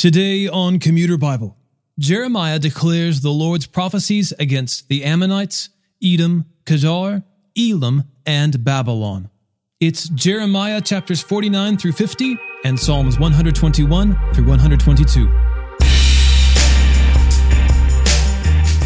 Today 0.00 0.48
on 0.48 0.78
Commuter 0.78 1.18
Bible, 1.18 1.58
Jeremiah 1.98 2.58
declares 2.58 3.20
the 3.20 3.28
Lord's 3.28 3.66
prophecies 3.66 4.32
against 4.38 4.88
the 4.88 5.04
Ammonites, 5.04 5.68
Edom, 6.02 6.46
Kedar, 6.64 7.22
Elam, 7.54 8.04
and 8.24 8.64
Babylon. 8.64 9.28
It's 9.78 10.08
Jeremiah 10.08 10.80
chapters 10.80 11.20
49 11.20 11.76
through 11.76 11.92
50 11.92 12.38
and 12.64 12.80
Psalms 12.80 13.18
121 13.18 14.18
through 14.32 14.46
122. 14.46 15.26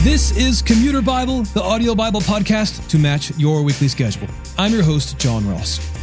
This 0.02 0.36
is 0.36 0.62
Commuter 0.62 1.00
Bible, 1.00 1.44
the 1.44 1.62
audio 1.62 1.94
Bible 1.94 2.22
podcast 2.22 2.88
to 2.88 2.98
match 2.98 3.30
your 3.38 3.62
weekly 3.62 3.86
schedule. 3.86 4.26
I'm 4.58 4.72
your 4.72 4.82
host, 4.82 5.16
John 5.20 5.48
Ross. 5.48 5.93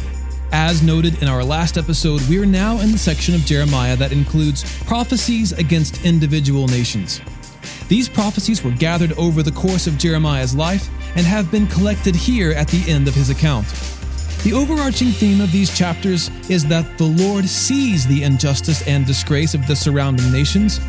As 0.52 0.82
noted 0.82 1.22
in 1.22 1.28
our 1.28 1.42
last 1.42 1.78
episode, 1.78 2.20
we 2.28 2.38
are 2.38 2.44
now 2.44 2.78
in 2.80 2.92
the 2.92 2.98
section 2.98 3.34
of 3.34 3.40
Jeremiah 3.40 3.96
that 3.96 4.12
includes 4.12 4.64
prophecies 4.84 5.52
against 5.52 6.04
individual 6.04 6.68
nations. 6.68 7.22
These 7.88 8.10
prophecies 8.10 8.62
were 8.62 8.72
gathered 8.72 9.14
over 9.14 9.42
the 9.42 9.50
course 9.50 9.86
of 9.86 9.96
Jeremiah's 9.96 10.54
life 10.54 10.90
and 11.16 11.24
have 11.24 11.50
been 11.50 11.66
collected 11.68 12.14
here 12.14 12.52
at 12.52 12.68
the 12.68 12.84
end 12.86 13.08
of 13.08 13.14
his 13.14 13.30
account. 13.30 13.66
The 14.44 14.52
overarching 14.52 15.12
theme 15.12 15.40
of 15.40 15.50
these 15.52 15.74
chapters 15.74 16.30
is 16.50 16.66
that 16.66 16.98
the 16.98 17.04
Lord 17.04 17.46
sees 17.46 18.06
the 18.06 18.22
injustice 18.22 18.86
and 18.86 19.06
disgrace 19.06 19.54
of 19.54 19.66
the 19.66 19.74
surrounding 19.74 20.30
nations, 20.30 20.80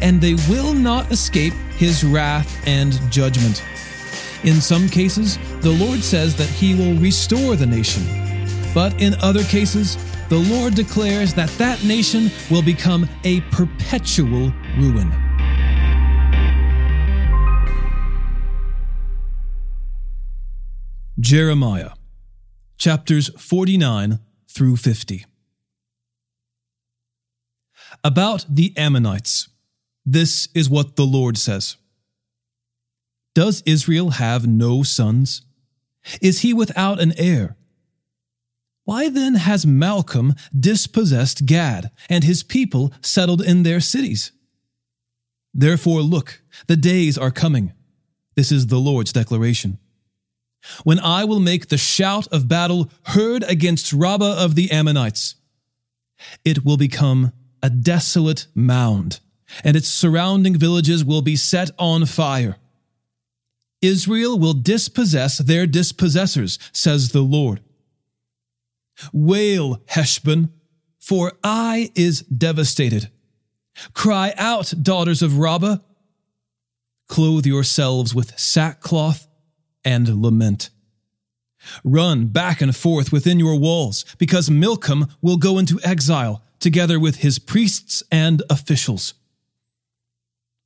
and 0.00 0.20
they 0.20 0.34
will 0.50 0.74
not 0.74 1.12
escape 1.12 1.52
his 1.76 2.02
wrath 2.02 2.60
and 2.66 2.98
judgment. 3.08 3.62
In 4.42 4.60
some 4.60 4.88
cases, 4.88 5.38
the 5.60 5.70
Lord 5.70 6.00
says 6.02 6.34
that 6.36 6.48
he 6.48 6.74
will 6.74 6.98
restore 6.98 7.54
the 7.54 7.66
nation 7.66 8.21
but 8.74 9.00
in 9.00 9.14
other 9.16 9.44
cases, 9.44 9.96
the 10.28 10.38
Lord 10.38 10.74
declares 10.74 11.34
that 11.34 11.50
that 11.58 11.84
nation 11.84 12.30
will 12.50 12.62
become 12.62 13.08
a 13.24 13.40
perpetual 13.52 14.52
ruin. 14.78 15.12
Jeremiah 21.20 21.90
chapters 22.78 23.28
49 23.38 24.18
through 24.48 24.76
50. 24.76 25.24
About 28.02 28.44
the 28.48 28.76
Ammonites, 28.76 29.48
this 30.04 30.48
is 30.54 30.68
what 30.68 30.96
the 30.96 31.04
Lord 31.04 31.38
says 31.38 31.76
Does 33.34 33.62
Israel 33.66 34.10
have 34.10 34.46
no 34.46 34.82
sons? 34.82 35.42
Is 36.20 36.40
he 36.40 36.52
without 36.52 37.00
an 37.00 37.12
heir? 37.16 37.56
Why 38.84 39.08
then 39.08 39.34
has 39.34 39.64
Milcom 39.64 40.34
dispossessed 40.58 41.46
Gad, 41.46 41.90
and 42.08 42.24
his 42.24 42.42
people 42.42 42.92
settled 43.00 43.40
in 43.40 43.62
their 43.62 43.80
cities? 43.80 44.32
Therefore, 45.54 46.00
look, 46.02 46.42
the 46.66 46.76
days 46.76 47.16
are 47.16 47.30
coming. 47.30 47.72
This 48.34 48.50
is 48.50 48.66
the 48.66 48.78
Lord's 48.78 49.12
declaration. 49.12 49.78
When 50.84 50.98
I 50.98 51.24
will 51.24 51.40
make 51.40 51.68
the 51.68 51.78
shout 51.78 52.26
of 52.28 52.48
battle 52.48 52.90
heard 53.06 53.42
against 53.44 53.92
Rabbah 53.92 54.42
of 54.42 54.54
the 54.54 54.70
Ammonites, 54.70 55.36
it 56.44 56.64
will 56.64 56.76
become 56.76 57.32
a 57.62 57.70
desolate 57.70 58.46
mound, 58.54 59.20
and 59.62 59.76
its 59.76 59.88
surrounding 59.88 60.56
villages 60.56 61.04
will 61.04 61.22
be 61.22 61.36
set 61.36 61.70
on 61.78 62.06
fire. 62.06 62.56
Israel 63.80 64.38
will 64.38 64.54
dispossess 64.54 65.38
their 65.38 65.66
dispossessors, 65.66 66.58
says 66.72 67.10
the 67.10 67.22
Lord. 67.22 67.60
Wail, 69.12 69.82
Heshbon, 69.86 70.52
for 70.98 71.32
Ai 71.44 71.90
is 71.94 72.22
devastated. 72.22 73.10
Cry 73.94 74.34
out, 74.36 74.72
daughters 74.82 75.22
of 75.22 75.38
Rabbah. 75.38 75.78
Clothe 77.08 77.46
yourselves 77.46 78.14
with 78.14 78.38
sackcloth 78.38 79.26
and 79.84 80.22
lament. 80.22 80.70
Run 81.84 82.26
back 82.26 82.60
and 82.60 82.74
forth 82.74 83.12
within 83.12 83.38
your 83.38 83.58
walls, 83.58 84.04
because 84.18 84.50
Milcom 84.50 85.08
will 85.20 85.36
go 85.36 85.58
into 85.58 85.80
exile, 85.84 86.42
together 86.58 86.98
with 86.98 87.16
his 87.16 87.38
priests 87.38 88.02
and 88.10 88.42
officials. 88.48 89.14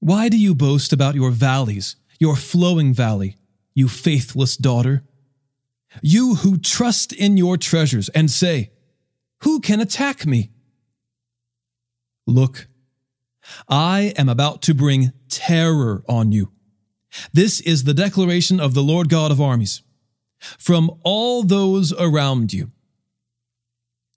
Why 0.01 0.29
do 0.29 0.39
you 0.39 0.55
boast 0.55 0.93
about 0.93 1.15
your 1.15 1.31
valleys, 1.31 1.97
your 2.19 2.37
flowing 2.37 2.93
valley, 2.95 3.37
you 3.75 3.89
faithless 3.89 4.57
daughter? 4.57 5.03
You 6.03 6.37
who 6.37 6.59
trust 6.59 7.13
in 7.13 7.37
your 7.37 7.57
treasures 7.57 8.09
and 8.11 8.31
say, 8.31 8.71
Who 9.43 9.61
can 9.61 9.81
attack 9.81 10.27
me? 10.27 10.51
Look, 12.27 12.67
I 13.69 14.13
am 14.17 14.29
about 14.29 14.63
to 14.63 14.75
bring 14.75 15.13
terror 15.29 16.03
on 16.09 16.33
you. 16.33 16.51
This 17.33 17.61
is 17.61 17.85
the 17.85 17.95
declaration 17.95 18.61
of 18.61 18.75
the 18.75 18.83
Lord 18.83 19.09
God 19.09 19.31
of 19.31 19.41
armies. 19.41 19.83
From 20.59 20.91
all 21.03 21.43
those 21.43 21.93
around 21.93 22.53
you, 22.53 22.73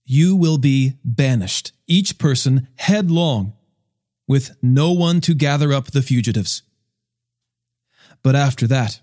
you 0.06 0.36
will 0.36 0.58
be 0.58 0.98
banished, 1.06 1.72
each 1.88 2.18
person 2.18 2.68
headlong, 2.76 3.54
with 4.28 4.56
no 4.62 4.92
one 4.92 5.22
to 5.22 5.34
gather 5.34 5.72
up 5.72 5.92
the 5.92 6.02
fugitives. 6.02 6.64
But 8.22 8.36
after 8.36 8.68
that, 8.68 9.02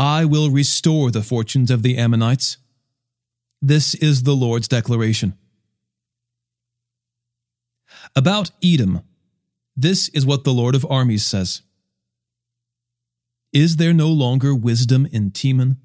I 0.00 0.24
will 0.24 0.48
restore 0.48 1.10
the 1.10 1.22
fortunes 1.22 1.70
of 1.70 1.82
the 1.82 1.98
Ammonites. 1.98 2.56
This 3.60 3.94
is 3.94 4.22
the 4.22 4.32
Lord's 4.34 4.66
declaration. 4.66 5.36
About 8.16 8.50
Edom, 8.64 9.02
this 9.76 10.08
is 10.08 10.24
what 10.24 10.44
the 10.44 10.54
Lord 10.54 10.74
of 10.74 10.86
armies 10.88 11.26
says 11.26 11.60
Is 13.52 13.76
there 13.76 13.92
no 13.92 14.08
longer 14.08 14.54
wisdom 14.54 15.04
in 15.12 15.32
Teman? 15.32 15.76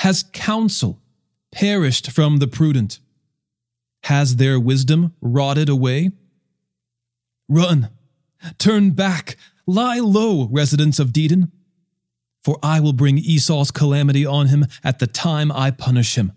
Has 0.00 0.26
counsel 0.34 1.00
perished 1.50 2.10
from 2.10 2.40
the 2.40 2.46
prudent? 2.46 2.98
Has 4.02 4.36
their 4.36 4.60
wisdom 4.60 5.14
rotted 5.22 5.70
away? 5.70 6.10
Run, 7.48 7.88
turn 8.58 8.90
back, 8.90 9.38
lie 9.66 9.98
low, 9.98 10.46
residents 10.48 10.98
of 10.98 11.14
Dedan 11.14 11.50
for 12.48 12.58
I 12.62 12.80
will 12.80 12.94
bring 12.94 13.18
Esau's 13.18 13.70
calamity 13.70 14.24
on 14.24 14.46
him 14.46 14.64
at 14.82 15.00
the 15.00 15.06
time 15.06 15.52
I 15.52 15.70
punish 15.70 16.14
him. 16.14 16.32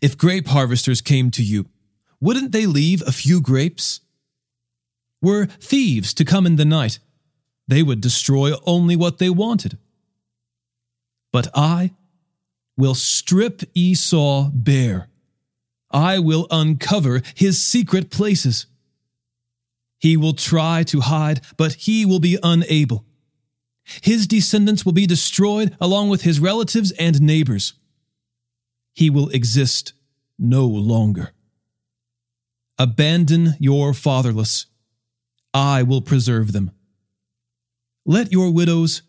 If 0.00 0.16
grape 0.16 0.46
harvesters 0.46 1.02
came 1.02 1.30
to 1.32 1.42
you, 1.42 1.66
wouldn't 2.22 2.52
they 2.52 2.64
leave 2.64 3.02
a 3.02 3.12
few 3.12 3.42
grapes? 3.42 4.00
Were 5.20 5.44
thieves 5.44 6.14
to 6.14 6.24
come 6.24 6.46
in 6.46 6.56
the 6.56 6.64
night, 6.64 7.00
they 7.68 7.82
would 7.82 8.00
destroy 8.00 8.52
only 8.64 8.96
what 8.96 9.18
they 9.18 9.28
wanted. 9.28 9.76
But 11.34 11.48
I 11.54 11.92
will 12.78 12.94
strip 12.94 13.60
Esau 13.74 14.48
bare. 14.54 15.10
I 15.90 16.18
will 16.18 16.46
uncover 16.50 17.20
his 17.34 17.62
secret 17.62 18.10
places. 18.10 18.64
He 19.98 20.16
will 20.16 20.32
try 20.32 20.82
to 20.84 21.00
hide, 21.00 21.42
but 21.58 21.74
he 21.74 22.06
will 22.06 22.20
be 22.20 22.38
unable. 22.42 23.04
His 24.02 24.26
descendants 24.26 24.84
will 24.84 24.92
be 24.92 25.06
destroyed 25.06 25.76
along 25.80 26.08
with 26.08 26.22
his 26.22 26.40
relatives 26.40 26.90
and 26.92 27.20
neighbors. 27.20 27.74
He 28.92 29.10
will 29.10 29.28
exist 29.30 29.92
no 30.38 30.66
longer. 30.66 31.32
Abandon 32.78 33.54
your 33.58 33.94
fatherless. 33.94 34.66
I 35.54 35.82
will 35.82 36.02
preserve 36.02 36.52
them. 36.52 36.72
Let 38.04 38.32
your 38.32 38.52
widows 38.52 39.02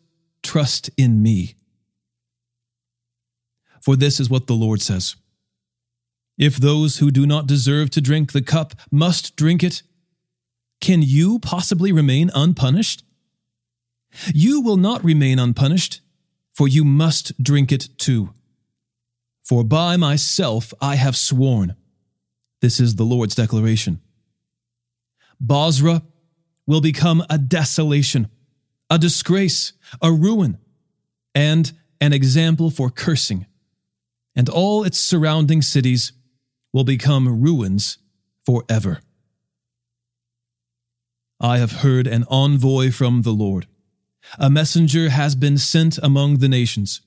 trust 0.44 0.90
in 0.96 1.22
me. 1.22 1.56
For 3.82 3.96
this 3.96 4.20
is 4.20 4.30
what 4.30 4.48
the 4.48 4.54
Lord 4.54 4.82
says 4.82 5.16
If 6.38 6.58
those 6.58 6.98
who 6.98 7.12
do 7.12 7.26
not 7.26 7.48
deserve 7.48 7.90
to 7.92 8.02
drink 8.02 8.32
the 8.32 8.42
cup 8.42 8.76
must 8.92 9.36
drink 9.36 9.64
it, 9.64 9.82
can 10.80 11.02
you 11.02 11.40
possibly 11.40 11.92
remain 11.92 12.30
unpunished? 12.34 13.04
You 14.34 14.62
will 14.62 14.78
not 14.78 15.04
remain 15.04 15.40
unpunished, 15.40 16.02
for 16.54 16.68
you 16.68 16.84
must 16.84 17.42
drink 17.42 17.72
it 17.72 17.90
too. 17.98 18.34
For 19.44 19.64
by 19.64 19.96
myself 19.96 20.74
I 20.82 20.96
have 20.96 21.16
sworn. 21.16 21.76
This 22.62 22.80
is 22.80 22.96
the 22.96 23.04
Lord's 23.04 23.36
declaration. 23.36 24.02
Bozrah 25.40 26.04
will 26.66 26.82
become 26.82 27.24
a 27.30 27.38
desolation, 27.38 28.30
a 28.90 28.98
disgrace, 28.98 29.74
a 30.02 30.12
ruin, 30.12 30.58
and 31.34 31.72
an 32.02 32.14
example 32.14 32.70
for 32.70 32.90
cursing, 32.90 33.46
and 34.36 34.50
all 34.50 34.84
its 34.84 35.00
surrounding 35.00 35.62
cities 35.62 36.12
will 36.74 36.84
become 36.84 37.42
ruins 37.42 38.00
forever. 38.46 39.00
I 41.40 41.60
have 41.60 41.84
heard 41.84 42.08
an 42.08 42.26
envoy 42.30 42.92
from 42.92 43.22
the 43.22 43.32
Lord. 43.32 43.68
A 44.38 44.50
messenger 44.50 45.10
has 45.10 45.36
been 45.36 45.58
sent 45.58 45.98
among 46.00 46.38
the 46.38 46.50
nations. 46.50 47.02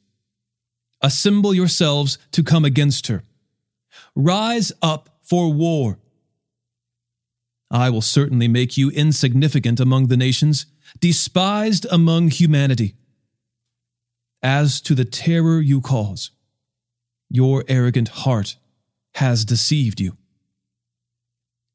Assemble 1.02 1.54
yourselves 1.54 2.18
to 2.32 2.42
come 2.42 2.64
against 2.64 3.06
her. 3.06 3.24
Rise 4.14 4.72
up 4.82 5.08
for 5.22 5.52
war. 5.52 5.98
I 7.70 7.88
will 7.90 8.02
certainly 8.02 8.48
make 8.48 8.76
you 8.76 8.90
insignificant 8.90 9.78
among 9.78 10.08
the 10.08 10.16
nations, 10.16 10.66
despised 10.98 11.86
among 11.90 12.30
humanity. 12.30 12.96
As 14.42 14.80
to 14.82 14.94
the 14.94 15.04
terror 15.04 15.60
you 15.60 15.80
cause, 15.80 16.30
your 17.28 17.64
arrogant 17.68 18.08
heart 18.08 18.56
has 19.14 19.44
deceived 19.44 20.00
you. 20.00 20.16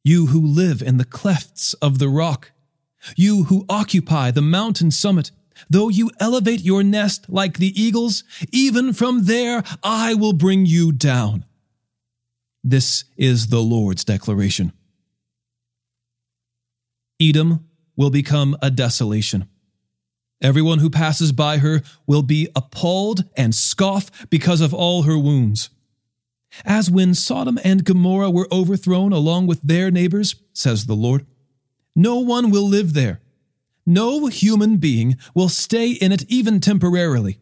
You 0.04 0.28
who 0.28 0.46
live 0.46 0.82
in 0.82 0.98
the 0.98 1.06
clefts 1.06 1.74
of 1.76 2.00
the 2.00 2.10
rock, 2.10 2.52
you 3.16 3.46
who 3.46 3.66
occupy 3.70 4.32
the 4.32 4.42
mountain 4.42 4.92
summit, 4.92 5.32
though 5.70 5.90
you 5.90 6.12
elevate 6.20 6.62
your 6.62 6.84
nest 6.84 7.30
like 7.30 7.58
the 7.58 7.80
eagles, 7.82 8.24
even 8.52 8.94
from 8.94 9.26
there 9.26 9.64
I 9.84 10.14
will 10.14 10.34
bring 10.34 10.66
you 10.66 10.92
down. 10.92 11.46
This 12.64 13.06
is 13.16 13.48
the 13.48 13.62
Lord's 13.62 14.04
declaration. 14.04 14.74
Edom 17.22 17.68
will 17.96 18.10
become 18.10 18.58
a 18.62 18.70
desolation. 18.70 19.48
Everyone 20.42 20.80
who 20.80 20.90
passes 20.90 21.32
by 21.32 21.60
her 21.60 21.82
will 22.06 22.24
be 22.24 22.50
appalled 22.56 23.24
and 23.38 23.56
scoff 23.56 24.30
because 24.30 24.62
of 24.62 24.74
all 24.74 25.04
her 25.04 25.18
wounds. 25.18 25.70
As 26.64 26.90
when 26.90 27.14
Sodom 27.14 27.60
and 27.64 27.84
Gomorrah 27.84 28.32
were 28.32 28.48
overthrown 28.52 29.14
along 29.14 29.48
with 29.48 29.62
their 29.62 29.92
neighbors, 29.92 30.36
says 30.54 30.86
the 30.86 30.96
Lord, 30.96 31.26
no 31.96 32.20
one 32.20 32.52
will 32.52 32.68
live 32.68 32.94
there. 32.94 33.22
No 33.86 34.28
human 34.28 34.78
being 34.78 35.18
will 35.34 35.50
stay 35.50 35.92
in 35.92 36.12
it 36.12 36.24
even 36.28 36.60
temporarily. 36.60 37.40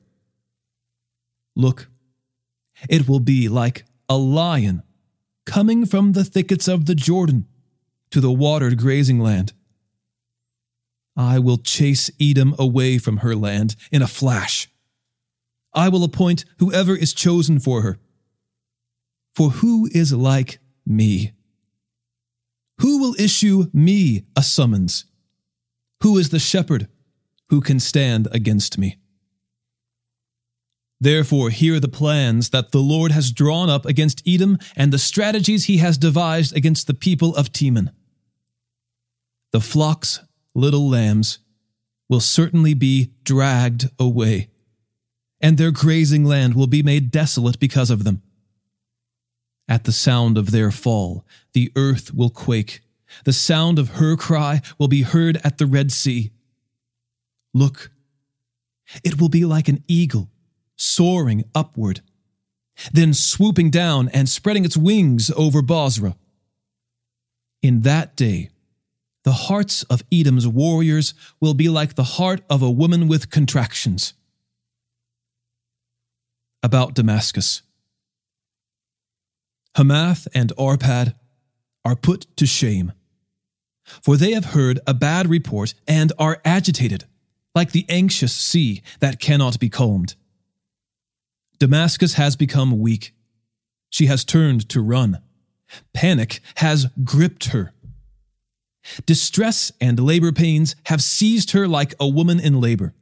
Look, 1.55 1.87
it 2.89 3.07
will 3.07 3.19
be 3.19 3.47
like 3.47 3.85
a 4.09 4.17
lion 4.17 4.83
coming 5.45 5.85
from 5.85 6.11
the 6.11 6.23
thickets 6.23 6.67
of 6.67 6.85
the 6.85 6.95
Jordan 6.95 7.47
to 8.11 8.19
the 8.19 8.31
watered 8.31 8.77
grazing 8.77 9.19
land. 9.19 9.53
I 11.15 11.39
will 11.39 11.57
chase 11.57 12.09
Edom 12.19 12.55
away 12.57 12.97
from 12.97 13.17
her 13.17 13.35
land 13.35 13.75
in 13.91 14.01
a 14.01 14.07
flash. 14.07 14.69
I 15.73 15.89
will 15.89 16.03
appoint 16.03 16.45
whoever 16.59 16.95
is 16.95 17.13
chosen 17.13 17.59
for 17.59 17.81
her. 17.81 17.99
For 19.33 19.49
who 19.49 19.89
is 19.91 20.13
like 20.13 20.59
me? 20.85 21.31
Who 22.83 22.99
will 22.99 23.15
issue 23.17 23.67
me 23.71 24.25
a 24.35 24.43
summons? 24.43 25.05
Who 26.01 26.17
is 26.17 26.31
the 26.31 26.37
shepherd 26.39 26.89
who 27.47 27.61
can 27.61 27.79
stand 27.79 28.27
against 28.33 28.77
me? 28.77 28.97
Therefore, 30.99 31.49
hear 31.49 31.79
the 31.79 31.87
plans 31.87 32.49
that 32.49 32.73
the 32.73 32.81
Lord 32.81 33.13
has 33.13 33.31
drawn 33.31 33.69
up 33.69 33.85
against 33.85 34.21
Edom 34.27 34.57
and 34.75 34.91
the 34.91 34.99
strategies 34.99 35.65
he 35.65 35.77
has 35.77 35.97
devised 35.97 36.53
against 36.57 36.87
the 36.87 36.93
people 36.93 37.33
of 37.37 37.53
Teman. 37.53 37.91
The 39.53 39.61
flocks 39.61 40.19
little 40.53 40.89
lambs 40.89 41.39
will 42.09 42.19
certainly 42.19 42.73
be 42.73 43.13
dragged 43.23 43.89
away, 43.97 44.49
and 45.39 45.57
their 45.57 45.71
grazing 45.71 46.25
land 46.25 46.53
will 46.53 46.67
be 46.67 46.83
made 46.83 47.11
desolate 47.11 47.61
because 47.61 47.89
of 47.89 48.03
them. 48.03 48.23
At 49.67 49.85
the 49.85 49.91
sound 49.91 50.37
of 50.37 50.51
their 50.51 50.71
fall, 50.71 51.25
the 51.53 51.71
earth 51.75 52.13
will 52.13 52.29
quake. 52.29 52.81
The 53.25 53.33
sound 53.33 53.79
of 53.79 53.91
her 53.91 54.15
cry 54.15 54.61
will 54.77 54.87
be 54.87 55.03
heard 55.03 55.39
at 55.43 55.57
the 55.57 55.65
Red 55.65 55.91
Sea. 55.91 56.31
Look, 57.53 57.91
it 59.03 59.21
will 59.21 59.29
be 59.29 59.45
like 59.45 59.67
an 59.67 59.83
eagle 59.87 60.29
soaring 60.75 61.43
upward, 61.55 62.01
then 62.91 63.13
swooping 63.13 63.69
down 63.69 64.09
and 64.09 64.27
spreading 64.27 64.65
its 64.65 64.75
wings 64.75 65.31
over 65.35 65.61
Bozrah. 65.61 66.15
In 67.61 67.81
that 67.81 68.15
day, 68.15 68.49
the 69.23 69.31
hearts 69.31 69.83
of 69.83 70.03
Edom's 70.11 70.47
warriors 70.47 71.13
will 71.39 71.53
be 71.53 71.69
like 71.69 71.95
the 71.95 72.03
heart 72.03 72.41
of 72.49 72.61
a 72.61 72.71
woman 72.71 73.07
with 73.07 73.29
contractions. 73.29 74.13
About 76.61 76.93
Damascus 76.93 77.61
Hamath 79.75 80.27
and 80.33 80.51
Arpad 80.57 81.15
are 81.83 81.95
put 81.95 82.27
to 82.37 82.45
shame, 82.45 82.93
for 84.01 84.17
they 84.17 84.31
have 84.31 84.45
heard 84.45 84.79
a 84.87 84.93
bad 84.93 85.27
report 85.27 85.73
and 85.87 86.13
are 86.17 86.41
agitated, 86.45 87.05
like 87.55 87.71
the 87.71 87.85
anxious 87.89 88.33
sea 88.33 88.81
that 88.99 89.19
cannot 89.19 89.59
be 89.59 89.69
calmed. 89.69 90.15
Damascus 91.59 92.13
has 92.13 92.35
become 92.35 92.79
weak. 92.79 93.13
She 93.89 94.07
has 94.07 94.23
turned 94.23 94.69
to 94.69 94.81
run. 94.81 95.19
Panic 95.93 96.39
has 96.55 96.87
gripped 97.03 97.45
her. 97.47 97.73
Distress 99.05 99.71
and 99.79 99.99
labor 99.99 100.31
pains 100.31 100.75
have 100.87 101.01
seized 101.01 101.51
her 101.51 101.67
like 101.67 101.93
a 101.99 102.07
woman 102.07 102.39
in 102.39 102.59
labor. 102.59 102.93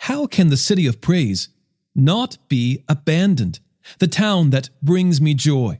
How 0.00 0.26
can 0.26 0.48
the 0.48 0.56
city 0.56 0.86
of 0.86 1.00
praise 1.00 1.48
not 1.94 2.38
be 2.48 2.82
abandoned, 2.88 3.60
the 3.98 4.06
town 4.06 4.50
that 4.50 4.70
brings 4.82 5.20
me 5.20 5.34
joy? 5.34 5.78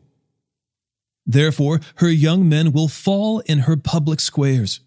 Therefore, 1.25 1.81
her 1.97 2.11
young 2.11 2.49
men 2.49 2.73
will 2.73 2.89
fall 2.89 3.41
in 3.41 3.61
her 3.61 3.77
public 3.77 4.21
squares. 4.21 4.81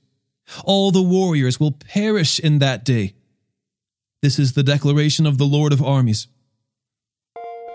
All 0.64 0.92
the 0.92 1.02
warriors 1.02 1.60
will 1.60 1.72
perish 1.72 2.40
in 2.40 2.60
that 2.60 2.84
day. 2.84 3.16
This 4.22 4.38
is 4.38 4.54
the 4.54 4.64
declaration 4.64 5.26
of 5.26 5.38
the 5.38 5.46
Lord 5.46 5.72
of 5.72 5.82
armies. 5.82 6.28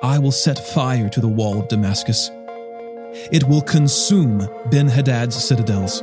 I 0.03 0.19
will 0.19 0.33
set 0.33 0.59
fire 0.59 1.09
to 1.09 1.21
the 1.21 1.29
wall 1.29 1.61
of 1.61 1.69
Damascus 1.69 2.31
it 3.33 3.45
will 3.45 3.63
consume 3.63 4.39
Ben 4.71 4.89
Hadad's 4.89 5.37
citadels. 5.43 6.03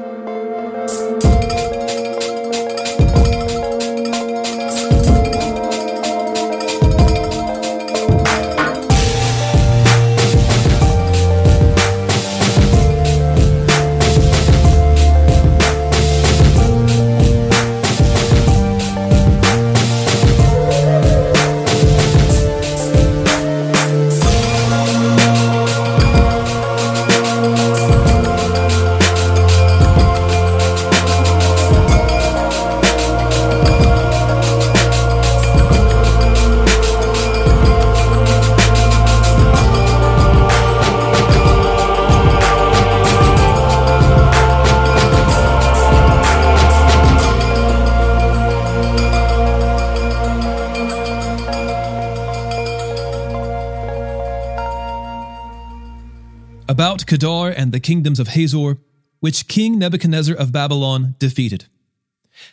Kedar 57.07 57.49
and 57.49 57.71
the 57.71 57.80
kingdoms 57.80 58.19
of 58.19 58.30
Hazor, 58.30 58.78
which 59.19 59.47
King 59.47 59.80
Nebuchadnezzar 59.80 60.35
of 60.35 60.52
Babylon 60.52 61.16
defeated. 61.18 61.66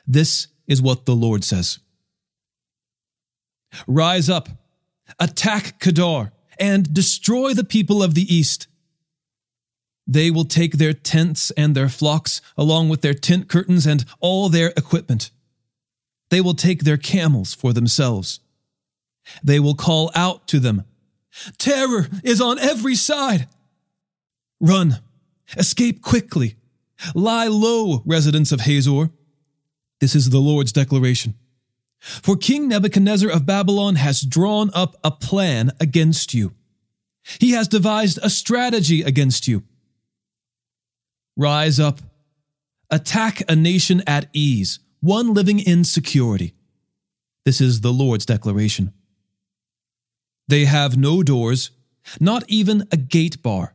This 0.07 0.49
is 0.67 0.81
what 0.81 1.05
the 1.05 1.15
Lord 1.15 1.45
says 1.45 1.79
Rise 3.87 4.31
up, 4.31 4.49
attack 5.19 5.79
Kedar, 5.81 6.33
and 6.59 6.95
destroy 6.95 7.53
the 7.53 7.65
people 7.65 8.03
of 8.03 8.15
the 8.15 8.35
east. 8.35 8.69
They 10.07 10.31
will 10.31 10.45
take 10.45 10.75
their 10.75 10.93
tents 10.93 11.51
and 11.53 11.75
their 11.75 11.89
flocks, 11.89 12.41
along 12.57 12.89
with 12.89 13.01
their 13.01 13.15
tent 13.15 13.49
curtains 13.49 13.87
and 13.87 14.05
all 14.21 14.49
their 14.49 14.69
equipment. 14.77 15.31
They 16.31 16.41
will 16.41 16.55
take 16.55 16.85
their 16.85 16.97
camels 16.97 17.55
for 17.55 17.73
themselves. 17.73 18.41
They 19.43 19.59
will 19.59 19.75
call 19.75 20.11
out 20.15 20.47
to 20.49 20.61
them, 20.61 20.85
Terror 21.59 22.07
is 22.23 22.41
on 22.41 22.59
every 22.59 22.95
side. 22.95 23.49
Run! 24.61 25.01
Escape 25.57 26.03
quickly! 26.03 26.57
Lie 27.15 27.49
low, 27.49 28.03
residents 28.07 28.53
of 28.53 28.61
Hazor! 28.63 29.11
This 30.01 30.15
is 30.15 30.31
the 30.31 30.39
Lord's 30.39 30.73
declaration. 30.73 31.35
For 31.99 32.37
King 32.37 32.69
Nebuchadnezzar 32.69 33.31
of 33.31 33.47
Babylon 33.47 33.97
has 33.97 34.21
drawn 34.21 34.71
up 34.75 34.97
a 35.03 35.11
plan 35.11 35.71
against 35.81 36.35
you. 36.35 36.53
He 37.41 37.53
has 37.53 37.69
devised 37.69 38.19
a 38.23 38.29
strategy 38.29 39.03
against 39.03 39.49
you. 39.49 39.63
Rise 41.37 41.81
up. 41.81 42.01
Attack 42.91 43.43
a 43.49 43.57
nation 43.57 44.03
at 44.07 44.29
ease, 44.33 44.79
one 45.01 45.33
living 45.33 45.59
in 45.59 45.85
security. 45.85 46.55
This 47.45 47.61
is 47.61 47.81
the 47.81 47.93
Lord's 47.93 48.27
declaration. 48.27 48.93
They 50.47 50.67
have 50.67 50.97
no 50.97 51.23
doors, 51.23 51.71
not 52.21 52.45
even 52.49 52.87
a 52.93 52.97
gate 52.97 53.43
bar 53.43 53.74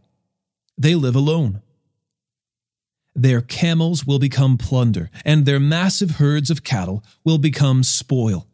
they 0.79 0.95
live 0.95 1.15
alone. 1.15 1.62
Their 3.13 3.41
camels 3.41 4.07
will 4.07 4.17
become 4.17 4.57
plunder, 4.57 5.12
and 5.25 5.45
their 5.45 5.59
massive 5.59 6.12
herds 6.12 6.50
of 6.50 6.63
cattle 6.63 7.03
will 7.25 7.38
become 7.38 7.83
spoil. 7.83 8.48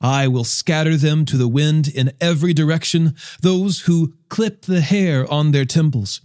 I 0.00 0.26
will 0.26 0.42
scatter 0.42 0.96
them 0.96 1.24
to 1.26 1.36
the 1.36 1.46
wind 1.46 1.86
in 1.86 2.10
every 2.20 2.52
direction, 2.52 3.14
those 3.40 3.82
who 3.82 4.14
clip 4.28 4.62
the 4.62 4.80
hair 4.80 5.30
on 5.30 5.52
their 5.52 5.64
temples. 5.64 6.22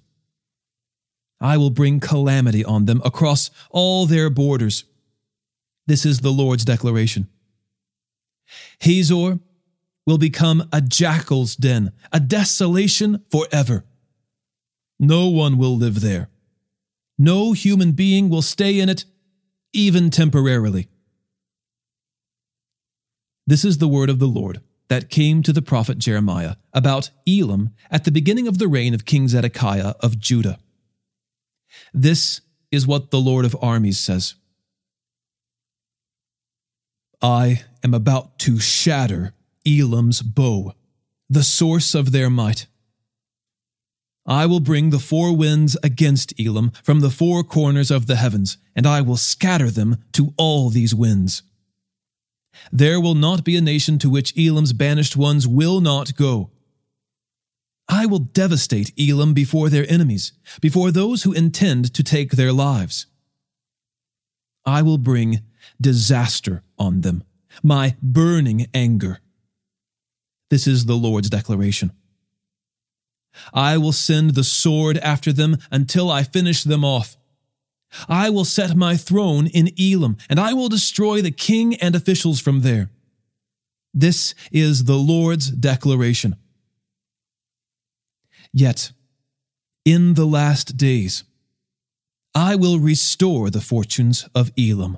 I 1.39 1.58
will 1.58 1.70
bring 1.70 2.00
calamity 2.00 2.66
on 2.66 2.86
them 2.86 3.04
across 3.06 3.51
all 3.70 4.08
their 4.08 4.32
borders. 4.32 4.86
This 5.86 6.08
is 6.08 6.22
the 6.22 6.32
Lord's 6.32 6.66
declaration. 6.66 7.27
Hazor 8.80 9.38
will 10.08 10.18
become 10.18 10.68
a 10.74 10.82
jackal's 10.82 11.56
den, 11.56 11.92
a 12.12 12.20
desolation 12.20 13.24
forever. 13.30 13.86
No 15.00 15.27
one 15.27 15.58
will 15.58 15.77
live 15.77 16.01
there. 16.01 16.30
No 17.18 17.54
human 17.54 17.92
being 17.92 18.30
will 18.30 18.42
stay 18.42 18.80
in 18.80 18.89
it, 18.89 19.06
even 19.74 20.10
temporarily. 20.10 20.88
This 23.46 23.63
is 23.63 23.77
the 23.77 23.88
word 23.88 24.10
of 24.10 24.20
the 24.20 24.27
Lord 24.27 24.62
that 24.89 25.10
came 25.10 25.44
to 25.44 25.54
the 25.54 25.62
prophet 25.62 25.98
Jeremiah 25.98 26.56
about 26.74 27.10
Elam 27.27 27.72
at 27.89 28.04
the 28.04 28.12
beginning 28.12 28.48
of 28.48 28.58
the 28.58 28.68
reign 28.68 28.94
of 28.94 29.06
King 29.06 29.27
Zedekiah 29.27 29.94
of 30.01 30.20
Judah. 30.20 30.60
This 31.94 32.42
is 32.72 32.88
what 32.88 33.12
the 33.12 33.20
Lord 33.20 33.46
of 33.46 33.56
armies 33.62 34.00
says 34.00 34.36
I 37.22 37.63
am 37.84 37.94
about 37.94 38.38
to 38.39 38.60
shatter 38.60 39.34
Elam's 39.66 40.22
bow, 40.22 40.74
the 41.30 41.44
source 41.44 41.96
of 41.96 42.12
their 42.12 42.30
might. 42.30 42.68
I 44.28 44.46
will 44.46 44.60
bring 44.60 44.90
the 44.90 45.00
four 45.00 45.36
winds 45.36 45.78
against 45.82 46.34
Elam 46.40 46.72
from 46.84 47.00
the 47.00 47.10
four 47.10 47.44
corners 47.44 47.90
of 47.90 48.08
the 48.08 48.18
heavens, 48.18 48.58
and 48.76 48.86
I 48.86 49.00
will 49.00 49.16
scatter 49.16 49.72
them 49.72 50.04
to 50.14 50.34
all 50.38 50.70
these 50.70 50.94
winds. 50.94 51.44
There 52.72 53.00
will 53.00 53.16
not 53.16 53.46
be 53.46 53.56
a 53.56 53.62
nation 53.62 53.98
to 54.00 54.10
which 54.10 54.38
Elam's 54.38 54.74
banished 54.74 55.16
ones 55.16 55.48
will 55.48 55.80
not 55.80 56.16
go. 56.16 56.52
I 57.88 58.06
will 58.06 58.20
devastate 58.20 58.92
Elam 59.00 59.34
before 59.34 59.70
their 59.70 59.90
enemies, 59.90 60.34
before 60.60 60.92
those 60.92 61.24
who 61.24 61.32
intend 61.32 61.94
to 61.94 62.04
take 62.04 62.32
their 62.32 62.52
lives. 62.52 63.06
I 64.66 64.82
will 64.82 64.98
bring 64.98 65.42
disaster 65.80 66.64
on 66.78 67.00
them, 67.02 67.24
my 67.64 67.96
burning 68.02 68.68
anger. 68.74 69.22
This 70.50 70.68
is 70.68 70.86
the 70.86 70.96
Lord's 70.96 71.30
declaration. 71.30 71.94
I 73.53 73.77
will 73.77 73.91
send 73.91 74.36
the 74.36 74.44
sword 74.44 74.98
after 74.98 75.32
them 75.34 75.58
until 75.72 76.10
I 76.10 76.24
finish 76.24 76.63
them 76.63 76.84
off. 76.84 77.17
I 78.10 78.29
will 78.29 78.46
set 78.46 78.75
my 78.75 78.98
throne 78.98 79.48
in 79.48 79.70
Elam, 79.79 80.17
and 80.29 80.39
I 80.39 80.53
will 80.53 80.70
destroy 80.70 81.22
the 81.22 81.32
king 81.32 81.75
and 81.75 81.96
officials 81.96 82.39
from 82.39 82.62
there. 82.62 82.89
This 83.94 84.36
is 84.51 84.84
the 84.84 84.98
Lord's 84.98 85.50
declaration. 85.50 86.36
Yet, 88.53 88.91
in 89.86 90.15
the 90.15 90.25
last 90.25 90.77
days, 90.77 91.24
I 92.36 92.56
will 92.56 92.79
restore 92.79 93.50
the 93.50 93.62
fortunes 93.62 94.27
of 94.36 94.51
Elam. 94.58 94.98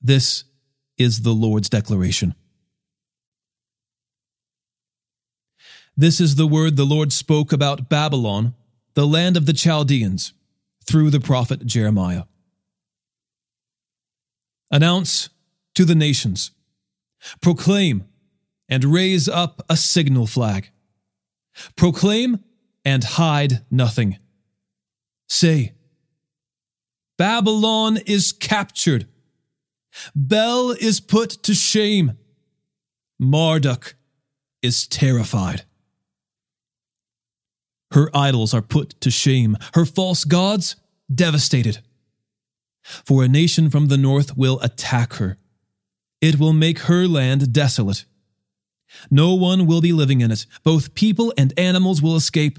This 0.00 0.44
is 0.98 1.22
the 1.22 1.32
Lord's 1.32 1.68
declaration. 1.68 2.34
This 5.96 6.20
is 6.20 6.34
the 6.34 6.46
word 6.46 6.76
the 6.76 6.84
Lord 6.84 7.10
spoke 7.10 7.52
about 7.52 7.88
Babylon, 7.88 8.54
the 8.94 9.06
land 9.06 9.36
of 9.36 9.46
the 9.46 9.54
Chaldeans, 9.54 10.34
through 10.84 11.08
the 11.10 11.20
prophet 11.20 11.64
Jeremiah. 11.64 12.24
Announce 14.70 15.30
to 15.74 15.84
the 15.86 15.94
nations, 15.94 16.50
proclaim 17.40 18.04
and 18.68 18.84
raise 18.84 19.28
up 19.28 19.62
a 19.70 19.76
signal 19.76 20.26
flag. 20.26 20.70
Proclaim 21.76 22.44
and 22.84 23.02
hide 23.02 23.64
nothing. 23.70 24.18
Say, 25.28 25.72
Babylon 27.16 27.98
is 28.04 28.32
captured. 28.32 29.08
Bel 30.14 30.72
is 30.72 31.00
put 31.00 31.30
to 31.44 31.54
shame. 31.54 32.18
Marduk 33.18 33.94
is 34.60 34.86
terrified. 34.86 35.64
Her 37.92 38.10
idols 38.14 38.52
are 38.52 38.62
put 38.62 39.00
to 39.00 39.10
shame, 39.10 39.56
her 39.74 39.84
false 39.84 40.24
gods 40.24 40.76
devastated. 41.12 41.78
For 42.82 43.24
a 43.24 43.28
nation 43.28 43.70
from 43.70 43.88
the 43.88 43.96
north 43.96 44.36
will 44.36 44.60
attack 44.60 45.14
her. 45.14 45.38
It 46.20 46.38
will 46.38 46.52
make 46.52 46.80
her 46.80 47.06
land 47.06 47.52
desolate. 47.52 48.04
No 49.10 49.34
one 49.34 49.66
will 49.66 49.80
be 49.80 49.92
living 49.92 50.20
in 50.20 50.30
it. 50.30 50.46
Both 50.62 50.94
people 50.94 51.32
and 51.36 51.52
animals 51.58 52.00
will 52.00 52.16
escape. 52.16 52.58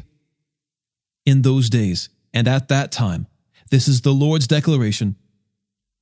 In 1.25 1.41
those 1.41 1.69
days 1.69 2.09
and 2.33 2.47
at 2.47 2.69
that 2.69 2.91
time, 2.91 3.27
this 3.69 3.87
is 3.87 4.01
the 4.01 4.13
Lord's 4.13 4.47
declaration 4.47 5.15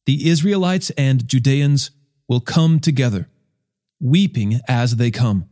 the 0.05 0.29
Israelites 0.29 0.91
and 0.91 1.27
Judeans 1.27 1.91
will 2.27 2.39
come 2.39 2.79
together, 2.79 3.27
weeping 4.00 4.60
as 4.67 4.98
they 4.98 5.10
come, 5.10 5.50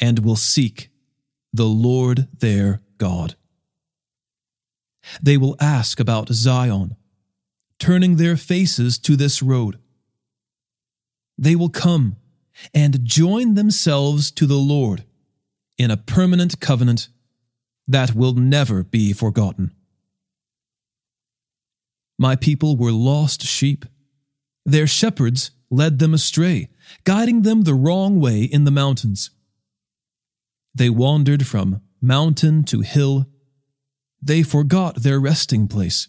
and 0.00 0.18
will 0.20 0.36
seek 0.36 0.90
the 1.52 1.66
Lord 1.66 2.28
their 2.38 2.82
God. 2.98 3.36
They 5.22 5.36
will 5.36 5.56
ask 5.60 6.00
about 6.00 6.28
Zion, 6.28 6.96
turning 7.78 8.16
their 8.16 8.36
faces 8.36 8.98
to 8.98 9.16
this 9.16 9.42
road. 9.42 9.78
They 11.36 11.56
will 11.56 11.70
come 11.70 12.16
and 12.74 13.04
join 13.04 13.54
themselves 13.54 14.30
to 14.32 14.46
the 14.46 14.56
Lord 14.56 15.04
in 15.78 15.90
a 15.90 15.96
permanent 15.96 16.60
covenant 16.60 17.08
that 17.86 18.14
will 18.14 18.34
never 18.34 18.82
be 18.82 19.12
forgotten. 19.12 19.72
My 22.18 22.34
people 22.34 22.76
were 22.76 22.92
lost 22.92 23.42
sheep. 23.42 23.86
Their 24.66 24.88
shepherds 24.88 25.52
led 25.70 25.98
them 25.98 26.12
astray, 26.12 26.68
guiding 27.04 27.42
them 27.42 27.62
the 27.62 27.74
wrong 27.74 28.20
way 28.20 28.42
in 28.42 28.64
the 28.64 28.70
mountains. 28.70 29.30
They 30.78 30.90
wandered 30.90 31.44
from 31.44 31.80
mountain 32.00 32.62
to 32.64 32.82
hill. 32.82 33.26
They 34.22 34.44
forgot 34.44 35.02
their 35.02 35.18
resting 35.18 35.66
place. 35.66 36.06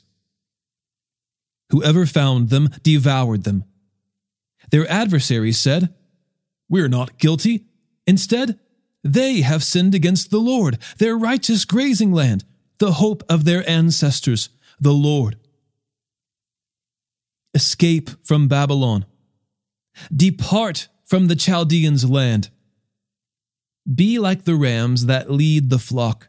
Whoever 1.72 2.06
found 2.06 2.50
them 2.50 2.70
devoured 2.84 3.46
them. 3.46 3.64
Their 4.70 4.88
adversaries 4.88 5.58
said, 5.58 5.94
We're 6.70 6.88
not 6.88 7.18
guilty. 7.18 7.66
Instead, 8.06 8.60
they 9.04 9.42
have 9.42 9.64
sinned 9.64 9.96
against 9.96 10.30
the 10.30 10.40
Lord, 10.40 10.78
their 11.00 11.18
righteous 11.18 11.66
grazing 11.66 12.12
land, 12.12 12.46
the 12.78 12.94
hope 12.94 13.24
of 13.28 13.46
their 13.46 13.68
ancestors, 13.68 14.50
the 14.80 14.94
Lord. 14.94 15.38
Escape 17.56 18.12
from 18.24 18.48
Babylon. 18.48 19.06
Depart 20.16 20.90
from 21.06 21.28
the 21.28 21.36
Chaldeans' 21.36 22.08
land. 22.08 22.52
Be 23.94 24.20
like 24.20 24.46
the 24.46 24.56
rams 24.56 25.06
that 25.06 25.32
lead 25.32 25.70
the 25.70 25.80
flock. 25.80 26.28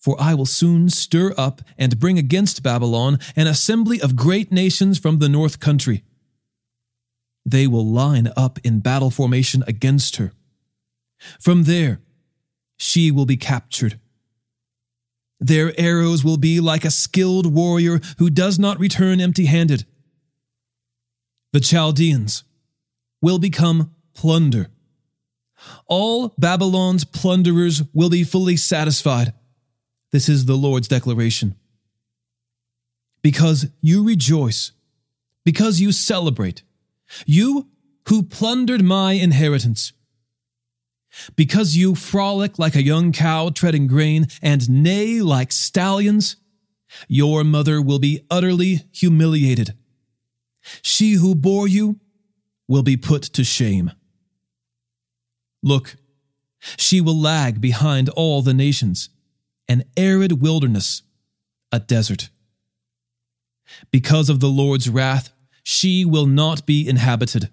For 0.00 0.16
I 0.18 0.34
will 0.34 0.46
soon 0.46 0.88
stir 0.88 1.34
up 1.36 1.60
and 1.76 2.00
bring 2.00 2.18
against 2.18 2.62
Babylon 2.62 3.18
an 3.36 3.46
assembly 3.46 4.00
of 4.00 4.16
great 4.16 4.50
nations 4.50 4.98
from 4.98 5.18
the 5.18 5.28
north 5.28 5.60
country. 5.60 6.04
They 7.44 7.66
will 7.66 7.86
line 7.86 8.32
up 8.36 8.58
in 8.64 8.80
battle 8.80 9.10
formation 9.10 9.62
against 9.66 10.16
her. 10.16 10.32
From 11.38 11.64
there, 11.64 12.00
she 12.78 13.10
will 13.10 13.26
be 13.26 13.36
captured. 13.36 14.00
Their 15.38 15.78
arrows 15.78 16.24
will 16.24 16.36
be 16.36 16.60
like 16.60 16.84
a 16.84 16.90
skilled 16.90 17.52
warrior 17.52 18.00
who 18.18 18.30
does 18.30 18.58
not 18.58 18.78
return 18.78 19.20
empty 19.20 19.46
handed. 19.46 19.84
The 21.52 21.60
Chaldeans 21.60 22.44
will 23.20 23.38
become 23.38 23.94
plunder 24.14 24.68
all 25.86 26.34
Babylon's 26.38 27.04
plunderers 27.04 27.82
will 27.92 28.10
be 28.10 28.24
fully 28.24 28.56
satisfied. 28.56 29.32
This 30.12 30.28
is 30.28 30.44
the 30.44 30.56
Lord's 30.56 30.88
declaration. 30.88 31.56
Because 33.22 33.66
you 33.80 34.04
rejoice, 34.04 34.72
because 35.44 35.80
you 35.80 35.92
celebrate, 35.92 36.62
you 37.26 37.68
who 38.08 38.22
plundered 38.22 38.82
my 38.82 39.12
inheritance. 39.12 39.92
Because 41.36 41.76
you 41.76 41.94
frolic 41.94 42.58
like 42.58 42.76
a 42.76 42.82
young 42.82 43.12
cow 43.12 43.50
treading 43.50 43.86
grain 43.86 44.28
and 44.40 44.70
neigh 44.70 45.20
like 45.20 45.52
stallions, 45.52 46.36
your 47.08 47.44
mother 47.44 47.82
will 47.82 47.98
be 47.98 48.24
utterly 48.30 48.86
humiliated. 48.92 49.74
She 50.82 51.12
who 51.12 51.34
bore 51.34 51.68
you 51.68 51.98
will 52.68 52.82
be 52.82 52.96
put 52.96 53.22
to 53.22 53.44
shame. 53.44 53.90
Look, 55.62 55.96
she 56.76 57.00
will 57.00 57.18
lag 57.18 57.60
behind 57.60 58.08
all 58.10 58.42
the 58.42 58.54
nations, 58.54 59.08
an 59.68 59.84
arid 59.96 60.40
wilderness, 60.42 61.02
a 61.72 61.80
desert. 61.80 62.30
Because 63.90 64.28
of 64.28 64.40
the 64.40 64.48
Lord's 64.48 64.88
wrath, 64.88 65.32
she 65.62 66.04
will 66.04 66.26
not 66.26 66.66
be 66.66 66.88
inhabited. 66.88 67.50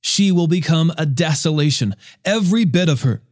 She 0.00 0.30
will 0.30 0.46
become 0.46 0.92
a 0.98 1.06
desolation, 1.06 1.94
every 2.24 2.64
bit 2.64 2.88
of 2.88 3.02
her. 3.02 3.22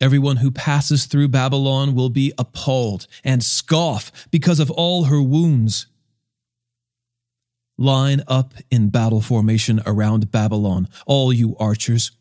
Everyone 0.00 0.38
who 0.38 0.50
passes 0.50 1.06
through 1.06 1.28
Babylon 1.28 1.94
will 1.94 2.08
be 2.08 2.32
appalled 2.36 3.06
and 3.22 3.44
scoff 3.44 4.10
because 4.30 4.58
of 4.58 4.70
all 4.70 5.04
her 5.04 5.22
wounds. 5.22 5.86
Line 7.78 8.22
up 8.26 8.54
in 8.70 8.90
battle 8.90 9.20
formation 9.20 9.82
around 9.86 10.30
Babylon, 10.30 10.88
all 11.06 11.32
you 11.32 11.56
archers. 11.58 12.12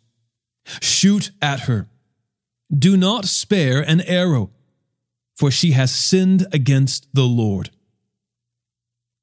Shoot 0.81 1.31
at 1.41 1.61
her. 1.61 1.89
Do 2.75 2.97
not 2.97 3.25
spare 3.25 3.81
an 3.81 4.01
arrow, 4.01 4.51
for 5.35 5.51
she 5.51 5.71
has 5.71 5.93
sinned 5.93 6.47
against 6.51 7.07
the 7.13 7.25
Lord. 7.25 7.69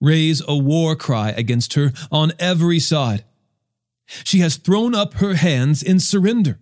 Raise 0.01 0.43
a 0.47 0.57
war 0.57 0.97
cry 0.97 1.31
against 1.31 1.75
her 1.75 1.93
on 2.11 2.33
every 2.39 2.79
side. 2.79 3.25
She 4.25 4.41
has 4.41 4.57
thrown 4.57 4.95
up 4.95 5.15
her 5.15 5.35
hands 5.35 5.83
in 5.83 6.01
surrender. 6.01 6.59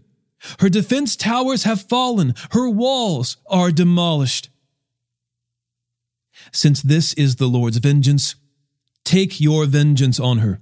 Her 0.60 0.68
defense 0.68 1.16
towers 1.16 1.64
have 1.64 1.88
fallen. 1.88 2.34
Her 2.50 2.68
walls 2.68 3.38
are 3.48 3.70
demolished. 3.70 4.50
Since 6.52 6.82
this 6.82 7.12
is 7.14 7.36
the 7.36 7.48
Lord's 7.48 7.78
vengeance, 7.78 8.36
take 9.04 9.40
your 9.40 9.66
vengeance 9.66 10.20
on 10.20 10.38
her. 10.38 10.60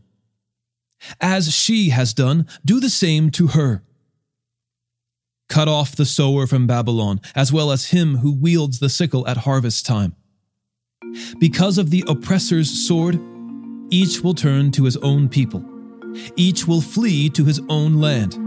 As 1.20 1.54
she 1.54 1.90
has 1.90 2.14
done, 2.14 2.46
do 2.64 2.80
the 2.80 2.90
same 2.90 3.30
to 3.32 3.49
her. 3.49 3.82
Cut 5.49 5.69
off 5.69 5.97
the 5.97 6.05
sower 6.05 6.47
from 6.47 6.67
Babylon, 6.67 7.21
as 7.35 7.53
well 7.53 7.71
as 7.71 7.87
him 7.87 8.19
who 8.19 8.33
wields 8.33 8.79
the 8.79 8.88
sickle 8.88 9.26
at 9.29 9.38
harvest 9.38 9.87
time. 9.87 10.15
Because 11.38 11.79
of 11.79 11.91
the 11.91 12.05
oppressor's 12.09 12.71
sword, 12.87 13.21
each 13.91 14.23
will 14.23 14.35
turn 14.35 14.71
to 14.73 14.85
his 14.85 14.97
own 14.99 15.29
people, 15.29 15.65
each 16.37 16.67
will 16.67 16.81
flee 16.81 17.29
to 17.31 17.45
his 17.45 17.61
own 17.69 17.95
land. 18.00 18.46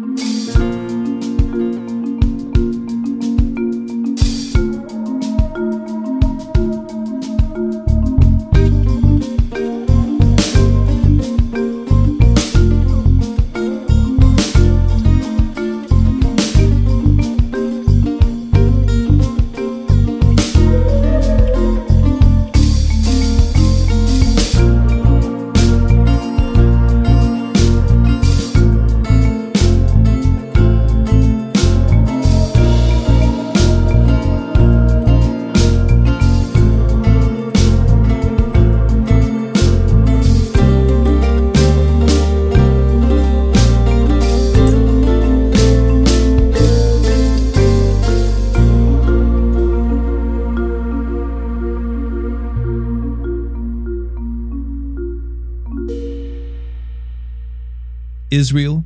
Israel 58.31 58.83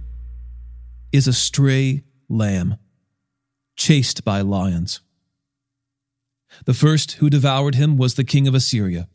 is 1.12 1.28
a 1.28 1.34
stray 1.34 2.04
lamb, 2.30 2.78
chased 3.76 4.24
by 4.24 4.40
lions. 4.40 5.02
The 6.66 6.74
first 6.74 7.14
who 7.14 7.30
devoured 7.30 7.76
him 7.76 7.98
was 7.98 8.14
the 8.14 8.24
king 8.24 8.48
of 8.48 8.56
Assyria. 8.56 9.10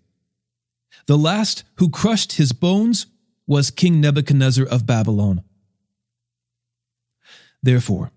The 1.06 1.16
last 1.16 1.64
who 1.76 1.88
crushed 1.88 2.32
his 2.32 2.52
bones 2.52 3.06
was 3.46 3.70
King 3.70 4.00
Nebuchadnezzar 4.00 4.66
of 4.66 4.84
Babylon. 4.84 5.42
Therefore, 7.62 8.12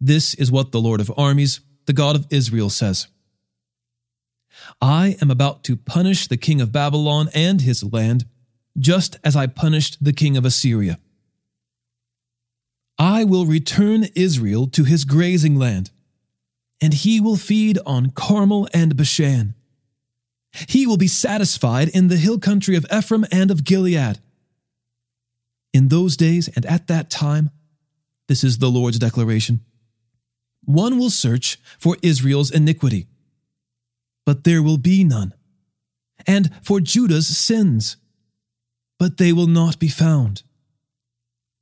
this 0.00 0.32
is 0.34 0.50
what 0.50 0.72
the 0.72 0.80
Lord 0.80 1.00
of 1.00 1.12
armies, 1.18 1.60
the 1.84 1.92
God 1.92 2.16
of 2.16 2.26
Israel, 2.30 2.70
says 2.70 3.08
I 4.80 5.18
am 5.20 5.30
about 5.30 5.64
to 5.64 5.76
punish 5.76 6.28
the 6.28 6.38
king 6.38 6.62
of 6.62 6.72
Babylon 6.72 7.28
and 7.34 7.60
his 7.60 7.84
land, 7.84 8.24
just 8.78 9.18
as 9.22 9.36
I 9.36 9.46
punished 9.46 10.02
the 10.02 10.14
king 10.14 10.38
of 10.38 10.46
Assyria. 10.46 10.98
I 12.98 13.24
will 13.24 13.46
return 13.46 14.08
Israel 14.14 14.66
to 14.68 14.84
his 14.84 15.04
grazing 15.04 15.56
land, 15.56 15.90
and 16.80 16.94
he 16.94 17.20
will 17.20 17.36
feed 17.36 17.78
on 17.84 18.10
Carmel 18.10 18.68
and 18.72 18.96
Bashan. 18.96 19.54
He 20.68 20.86
will 20.86 20.96
be 20.96 21.08
satisfied 21.08 21.88
in 21.88 22.08
the 22.08 22.16
hill 22.16 22.38
country 22.38 22.76
of 22.76 22.86
Ephraim 22.92 23.26
and 23.30 23.50
of 23.50 23.64
Gilead. 23.64 24.20
In 25.74 25.88
those 25.88 26.16
days 26.16 26.48
and 26.48 26.64
at 26.64 26.86
that 26.86 27.10
time, 27.10 27.50
this 28.28 28.42
is 28.42 28.58
the 28.58 28.70
Lord's 28.70 28.98
declaration, 28.98 29.60
one 30.64 30.98
will 30.98 31.10
search 31.10 31.58
for 31.78 31.96
Israel's 32.02 32.50
iniquity, 32.50 33.06
but 34.24 34.44
there 34.44 34.62
will 34.62 34.78
be 34.78 35.04
none, 35.04 35.34
and 36.26 36.50
for 36.62 36.80
Judah's 36.80 37.28
sins, 37.36 37.98
but 38.98 39.18
they 39.18 39.32
will 39.32 39.46
not 39.46 39.78
be 39.78 39.88
found. 39.88 40.42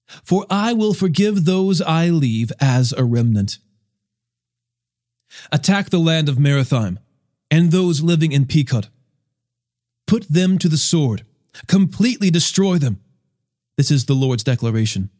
For 0.06 0.46
I 0.50 0.72
will 0.72 0.94
forgive 0.94 1.44
those 1.44 1.80
I 1.80 2.10
leave 2.10 2.52
as 2.60 2.92
a 2.92 3.04
remnant. 3.04 3.58
Attack 5.50 5.90
the 5.90 5.98
land 5.98 6.28
of 6.28 6.36
Merathaim 6.36 6.98
and 7.50 7.70
those 7.70 8.02
living 8.02 8.32
in 8.32 8.44
Pekod. 8.44 8.88
Put 10.06 10.28
them 10.28 10.58
to 10.58 10.68
the 10.68 10.76
sword, 10.76 11.24
completely 11.66 12.30
destroy 12.30 12.78
them. 12.78 13.00
This 13.76 13.90
is 13.90 14.06
the 14.06 14.14
Lord's 14.14 14.44
declaration. 14.44 15.10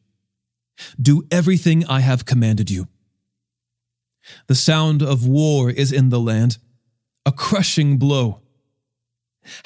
Do 1.01 1.27
everything 1.31 1.85
I 1.87 2.01
have 2.01 2.25
commanded 2.25 2.70
you. 2.70 2.88
The 4.47 4.55
sound 4.55 5.03
of 5.03 5.27
war 5.27 5.70
is 5.70 5.92
in 5.92 6.09
the 6.11 6.20
land, 6.20 6.59
a 7.27 7.33
crushing 7.33 7.99
blow. 7.99 8.40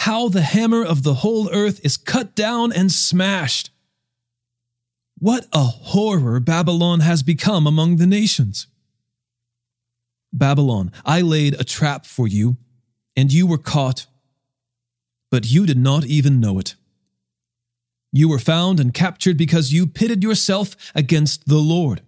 How 0.01 0.29
the 0.29 0.43
hammer 0.43 0.85
of 0.85 1.03
the 1.03 1.15
whole 1.15 1.51
earth 1.51 1.81
is 1.85 1.97
cut 1.97 2.35
down 2.35 2.73
and 2.73 2.91
smashed. 2.91 3.71
What 5.21 5.49
a 5.53 5.65
horror 5.65 6.39
Babylon 6.39 7.01
has 7.01 7.23
become 7.23 7.67
among 7.67 7.97
the 7.97 8.07
nations. 8.07 8.69
Babylon, 10.33 10.93
I 11.05 11.23
laid 11.23 11.55
a 11.55 11.65
trap 11.65 12.07
for 12.07 12.29
you, 12.29 12.57
and 13.17 13.33
you 13.33 13.47
were 13.47 13.59
caught, 13.59 14.07
but 15.31 15.51
you 15.51 15.67
did 15.67 15.79
not 15.79 16.05
even 16.05 16.39
know 16.39 16.59
it. 16.59 16.77
You 18.13 18.29
were 18.29 18.39
found 18.39 18.79
and 18.79 18.95
captured 18.95 19.37
because 19.37 19.73
you 19.73 19.87
pitted 19.87 20.23
yourself 20.23 20.77
against 20.95 21.47
the 21.49 21.59
Lord. 21.59 22.03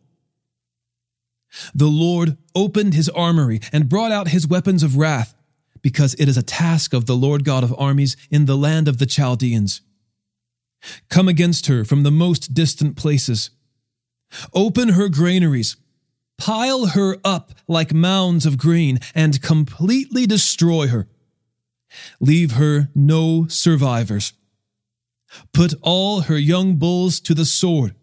The 1.75 1.89
Lord 1.89 2.39
opened 2.55 2.95
his 2.95 3.09
armory 3.09 3.61
and 3.73 3.89
brought 3.89 4.13
out 4.13 4.29
his 4.29 4.47
weapons 4.47 4.85
of 4.85 4.97
wrath, 4.97 5.35
because 5.83 6.15
it 6.15 6.29
is 6.29 6.37
a 6.37 6.43
task 6.43 6.93
of 6.93 7.07
the 7.07 7.17
Lord 7.17 7.45
God 7.45 7.65
of 7.65 7.75
armies 7.77 8.17
in 8.31 8.47
the 8.47 8.57
land 8.57 8.87
of 8.87 8.99
the 8.99 9.07
Chaldeans. 9.07 9.81
Come 11.09 11.29
against 11.29 11.67
her 11.67 11.85
from 11.85 12.03
the 12.03 12.11
most 12.11 12.55
distant 12.55 12.97
places. 12.97 13.51
Open 14.55 14.91
her 14.91 15.09
granaries, 15.09 15.77
pile 16.39 16.87
her 16.87 17.19
up 17.25 17.53
like 17.69 17.93
mounds 17.93 18.47
of 18.47 18.59
grain, 18.59 18.99
and 19.15 19.43
completely 19.43 20.27
destroy 20.27 20.87
her. 20.89 21.07
Leave 22.21 22.53
her 22.53 22.89
no 22.95 23.47
survivors. 23.49 24.33
Put 25.53 25.75
all 25.83 26.23
her 26.23 26.39
young 26.39 26.77
bulls 26.77 27.21
to 27.21 27.35
the 27.35 27.45
sword. 27.45 27.95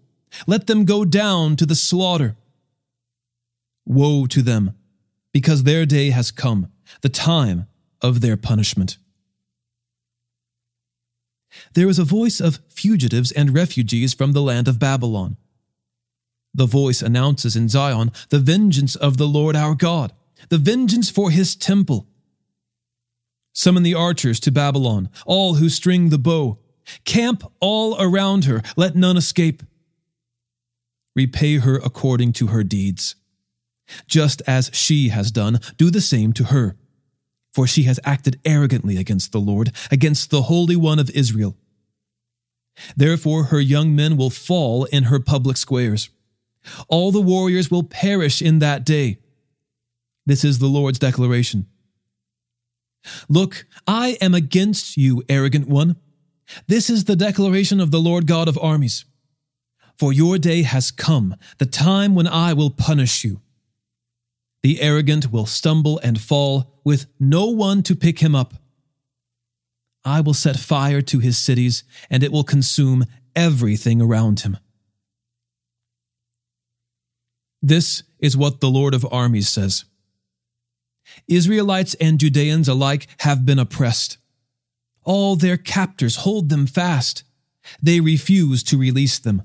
Let 0.46 0.68
them 0.68 0.86
go 0.86 1.06
down 1.06 1.56
to 1.58 1.66
the 1.66 1.76
slaughter. 1.76 2.36
Woe 3.86 4.26
to 4.28 4.42
them, 4.42 4.76
because 5.32 5.64
their 5.64 5.86
day 5.86 6.10
has 6.10 6.32
come, 6.32 6.72
the 7.02 7.10
time 7.10 7.68
of 8.02 8.22
their 8.22 8.38
punishment. 8.38 8.98
There 11.74 11.90
is 11.90 12.00
a 12.00 12.04
voice 12.04 12.40
of 12.40 12.60
fugitives 12.70 13.32
and 13.32 13.54
refugees 13.54 14.14
from 14.14 14.34
the 14.34 14.42
land 14.42 14.68
of 14.68 14.80
Babylon. 14.80 15.38
The 16.54 16.66
voice 16.66 17.02
announces 17.02 17.56
in 17.56 17.70
Zion 17.70 18.12
the 18.30 18.40
vengeance 18.40 18.96
of 18.96 19.18
the 19.18 19.28
Lord 19.28 19.56
our 19.56 19.76
God, 19.76 20.14
the 20.50 20.58
vengeance 20.58 21.10
for 21.10 21.30
his 21.30 21.56
temple. 21.56 22.08
Summon 23.54 23.84
the 23.84 23.94
archers 23.94 24.40
to 24.42 24.52
Babylon, 24.52 25.10
all 25.26 25.56
who 25.56 25.70
string 25.70 26.10
the 26.10 26.18
bow. 26.18 26.60
Camp 27.06 27.44
all 27.60 28.00
around 28.00 28.46
her, 28.46 28.62
let 28.76 28.96
none 28.96 29.18
escape. 29.18 29.64
Repay 31.16 31.58
her 31.58 31.76
according 31.76 32.34
to 32.34 32.48
her 32.48 32.64
deeds. 32.64 33.16
Just 34.08 34.42
as 34.48 34.70
she 34.74 35.10
has 35.10 35.32
done, 35.32 35.60
do 35.78 35.90
the 35.90 36.02
same 36.02 36.34
to 36.34 36.46
her 36.46 36.76
for 37.58 37.66
she 37.66 37.86
has 37.86 38.00
acted 38.04 38.40
arrogantly 38.46 38.98
against 38.98 39.32
the 39.32 39.40
Lord, 39.40 39.72
against 39.90 40.30
the 40.30 40.44
Holy 40.44 40.76
One 40.76 41.00
of 41.00 41.10
Israel. 41.10 41.58
Therefore, 42.96 43.46
her 43.46 43.60
young 43.60 43.96
men 43.96 44.16
will 44.16 44.30
fall 44.30 44.84
in 44.84 45.06
her 45.06 45.20
public 45.20 45.58
squares. 45.58 46.12
All 46.88 47.12
the 47.12 47.20
warriors 47.20 47.72
will 47.72 47.82
perish 47.82 48.44
in 48.44 48.60
that 48.60 48.86
day. 48.86 49.18
This 50.28 50.44
is 50.44 50.60
the 50.60 50.68
Lord's 50.68 51.00
declaration. 51.00 51.66
Look, 53.28 53.66
I 53.88 54.20
am 54.22 54.36
against 54.36 54.96
you, 54.96 55.24
arrogant 55.28 55.68
one. 55.68 55.96
This 56.68 56.92
is 56.92 57.06
the 57.06 57.16
declaration 57.16 57.82
of 57.82 57.90
the 57.90 58.00
Lord 58.00 58.28
God 58.28 58.48
of 58.48 58.60
armies. 58.60 59.04
For 59.98 60.14
your 60.14 60.38
day 60.38 60.62
has 60.62 60.92
come, 60.92 61.34
the 61.58 61.66
time 61.66 62.14
when 62.14 62.28
I 62.28 62.54
will 62.54 62.70
punish 62.70 63.24
you. 63.24 63.42
The 64.68 64.82
arrogant 64.82 65.32
will 65.32 65.46
stumble 65.46 65.98
and 66.04 66.20
fall 66.20 66.74
with 66.84 67.06
no 67.22 67.46
one 67.46 67.84
to 67.84 67.96
pick 67.96 68.20
him 68.20 68.36
up. 68.36 68.56
I 70.04 70.20
will 70.20 70.34
set 70.34 70.58
fire 70.60 71.02
to 71.04 71.20
his 71.20 71.38
cities, 71.38 71.86
and 72.10 72.22
it 72.22 72.34
will 72.34 72.44
consume 72.44 73.06
everything 73.34 74.02
around 74.02 74.42
him. 74.42 74.58
This 77.62 78.04
is 78.20 78.36
what 78.36 78.60
the 78.60 78.68
Lord 78.70 78.94
of 78.94 79.08
armies 79.10 79.48
says 79.48 79.86
Israelites 81.30 81.94
and 82.02 82.20
Judeans 82.20 82.68
alike 82.68 83.08
have 83.20 83.46
been 83.46 83.60
oppressed. 83.60 84.18
All 85.06 85.38
their 85.38 85.56
captors 85.56 86.18
hold 86.18 86.50
them 86.50 86.68
fast. 86.68 87.24
They 87.82 88.02
refuse 88.02 88.64
to 88.64 88.78
release 88.78 89.18
them. 89.18 89.44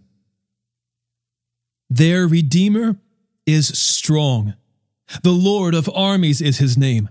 Their 1.88 2.26
Redeemer 2.26 2.96
is 3.46 3.68
strong. 3.68 4.54
The 5.22 5.32
Lord 5.32 5.74
of 5.74 5.90
armies 5.94 6.40
is 6.40 6.58
his 6.58 6.76
name. 6.76 7.08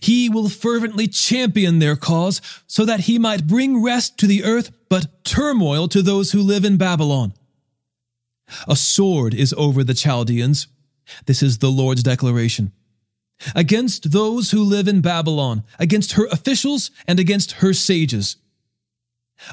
He 0.00 0.28
will 0.28 0.48
fervently 0.48 1.06
champion 1.06 1.78
their 1.78 1.96
cause 1.96 2.40
so 2.66 2.84
that 2.84 3.00
he 3.00 3.18
might 3.18 3.46
bring 3.46 3.82
rest 3.82 4.18
to 4.18 4.26
the 4.26 4.42
earth, 4.42 4.70
but 4.88 5.24
turmoil 5.24 5.86
to 5.88 6.02
those 6.02 6.32
who 6.32 6.40
live 6.40 6.64
in 6.64 6.76
Babylon. 6.76 7.34
A 8.68 8.76
sword 8.76 9.32
is 9.34 9.54
over 9.56 9.84
the 9.84 9.94
Chaldeans. 9.94 10.66
This 11.26 11.42
is 11.42 11.58
the 11.58 11.70
Lord's 11.70 12.02
declaration. 12.02 12.72
Against 13.54 14.12
those 14.12 14.50
who 14.50 14.62
live 14.62 14.88
in 14.88 15.00
Babylon, 15.02 15.62
against 15.78 16.12
her 16.12 16.26
officials 16.26 16.90
and 17.06 17.20
against 17.20 17.52
her 17.52 17.72
sages. 17.72 18.36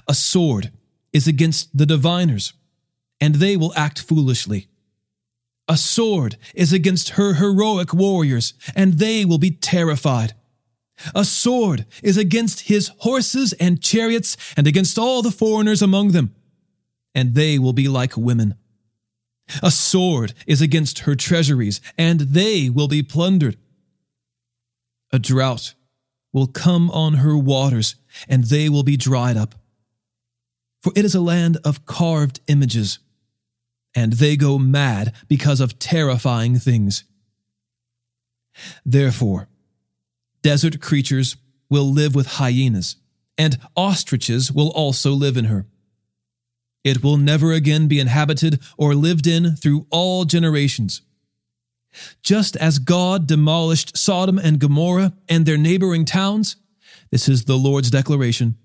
A 0.08 0.14
sword 0.14 0.72
is 1.12 1.28
against 1.28 1.78
the 1.78 1.86
diviners, 1.86 2.54
and 3.20 3.36
they 3.36 3.58
will 3.58 3.74
act 3.76 4.00
foolishly. 4.00 4.68
A 5.68 5.78
sword 5.78 6.38
is 6.54 6.74
against 6.74 7.12
her 7.12 7.36
heroic 7.36 7.94
warriors, 7.94 8.54
and 8.76 8.94
they 8.94 9.24
will 9.24 9.38
be 9.38 9.52
terrified. 9.52 10.34
A 11.16 11.24
sword 11.26 11.86
is 12.02 12.18
against 12.18 12.62
his 12.62 12.92
horses 13.00 13.54
and 13.54 13.82
chariots, 13.82 14.36
and 14.58 14.68
against 14.68 14.98
all 14.98 15.22
the 15.22 15.32
foreigners 15.32 15.82
among 15.82 16.12
them, 16.12 16.36
and 17.16 17.34
they 17.34 17.58
will 17.58 17.74
be 17.74 17.88
like 17.88 18.18
women. 18.18 18.56
A 19.62 19.72
sword 19.72 20.34
is 20.48 20.62
against 20.62 21.00
her 21.00 21.16
treasuries, 21.16 21.82
and 21.98 22.20
they 22.20 22.70
will 22.70 22.88
be 22.88 23.04
plundered. 23.04 23.58
A 25.12 25.20
drought 25.20 25.74
will 26.32 26.48
come 26.48 26.90
on 26.92 27.16
her 27.16 27.38
waters, 27.38 27.96
and 28.28 28.46
they 28.46 28.68
will 28.68 28.84
be 28.84 28.98
dried 28.98 29.38
up. 29.38 29.56
For 30.82 30.92
it 30.96 31.06
is 31.06 31.16
a 31.16 31.22
land 31.22 31.58
of 31.64 31.86
carved 31.86 32.42
images 32.48 33.00
and 33.96 34.14
they 34.14 34.36
go 34.36 34.58
mad 34.58 35.14
because 35.28 35.60
of 35.60 35.80
terrifying 35.80 36.58
things. 36.58 37.04
Therefore, 38.86 39.48
desert 40.42 40.82
creatures 40.82 41.38
will 41.70 41.92
live 41.92 42.14
with 42.16 42.28
hyenas, 42.28 42.98
and 43.38 43.58
ostriches 43.76 44.52
will 44.52 44.70
also 44.70 45.12
live 45.12 45.38
in 45.38 45.46
her. 45.46 45.66
It 46.84 47.04
will 47.04 47.18
never 47.18 47.54
again 47.54 47.88
be 47.88 48.00
inhabited 48.00 48.60
or 48.78 48.94
lived 48.94 49.26
in 49.26 49.56
through 49.56 49.88
all 49.90 50.26
generations. 50.26 51.02
Just 52.22 52.56
as 52.58 52.80
God 52.80 53.28
demolished 53.28 53.98
Sodom 53.98 54.38
and 54.38 54.60
Gomorrah 54.60 55.14
and 55.30 55.46
their 55.46 55.58
neighboring 55.58 56.06
towns, 56.06 56.58
this 57.12 57.30
is 57.30 57.46
the 57.46 57.58
Lord's 57.58 57.92
declaration, 57.92 58.58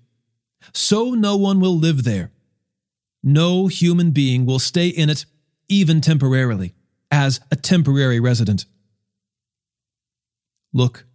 so 0.73 1.11
no 1.11 1.37
one 1.37 1.59
will 1.59 1.77
live 1.77 2.03
there 2.03 2.31
no 3.23 3.67
human 3.67 4.11
being 4.11 4.45
will 4.45 4.59
stay 4.59 4.87
in 4.87 5.09
it, 5.09 5.25
even 5.67 6.01
temporarily, 6.01 6.73
as 7.11 7.39
a 7.51 7.55
temporary 7.55 8.19
resident. 8.19 8.65
Look, 10.73 11.05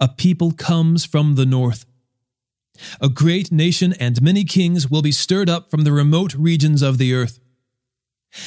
a 0.00 0.08
people 0.08 0.52
comes 0.52 1.04
from 1.04 1.34
the 1.34 1.46
north. 1.46 1.86
A 3.00 3.08
great 3.08 3.50
nation 3.50 3.94
and 3.94 4.20
many 4.20 4.44
kings 4.44 4.90
will 4.90 5.02
be 5.02 5.12
stirred 5.12 5.48
up 5.48 5.70
from 5.70 5.84
the 5.84 5.92
remote 5.92 6.34
regions 6.34 6.82
of 6.82 6.98
the 6.98 7.14
earth. 7.14 7.38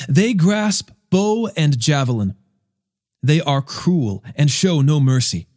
They 0.07 0.33
grasp 0.33 0.91
bow 1.09 1.49
and 1.57 1.79
javelin. 1.79 2.35
They 3.21 3.41
are 3.41 3.61
cruel 3.61 4.23
and 4.35 4.49
show 4.49 4.81
no 4.81 4.99
mercy. 4.99 5.47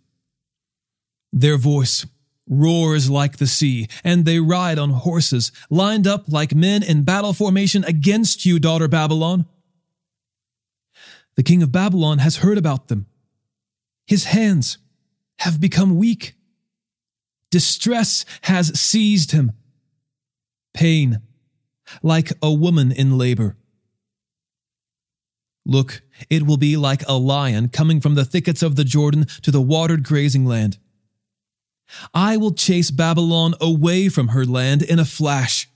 Their 1.33 1.57
voice 1.57 2.07
roars 2.49 3.09
like 3.09 3.37
the 3.37 3.47
sea, 3.47 3.89
and 4.05 4.25
they 4.25 4.39
ride 4.39 4.79
on 4.79 4.91
horses, 4.91 5.53
lined 5.71 6.07
up 6.07 6.25
like 6.29 6.55
men 6.55 6.83
in 6.83 7.05
battle 7.05 7.33
formation 7.33 7.85
against 7.85 8.45
you, 8.45 8.59
daughter 8.59 8.89
Babylon. 8.89 9.47
The 11.37 11.43
king 11.43 11.63
of 11.63 11.73
Babylon 11.73 12.19
has 12.19 12.39
heard 12.39 12.59
about 12.59 12.89
them. 12.89 13.07
His 14.07 14.25
hands 14.25 14.79
have 15.39 15.61
become 15.61 15.97
weak. 15.97 16.35
Distress 17.51 18.25
has 18.43 18.79
seized 18.79 19.33
him. 19.33 19.53
Pain, 20.75 21.21
like 22.03 22.33
a 22.43 22.53
woman 22.53 22.93
in 22.93 23.19
labor. 23.19 23.57
Look, 25.65 26.03
it 26.29 26.45
will 26.45 26.57
be 26.57 26.77
like 26.77 27.07
a 27.07 27.15
lion 27.15 27.69
coming 27.69 28.01
from 28.01 28.15
the 28.15 28.25
thickets 28.25 28.63
of 28.63 28.75
the 28.75 28.85
Jordan 28.85 29.27
to 29.43 29.51
the 29.51 29.61
watered 29.61 30.03
grazing 30.03 30.45
land. 30.45 30.79
I 32.15 32.37
will 32.37 32.53
chase 32.53 32.91
Babylon 32.91 33.55
away 33.61 34.09
from 34.09 34.29
her 34.29 34.45
land 34.45 34.83
in 34.83 34.99
a 34.99 35.05
flash. 35.05 35.69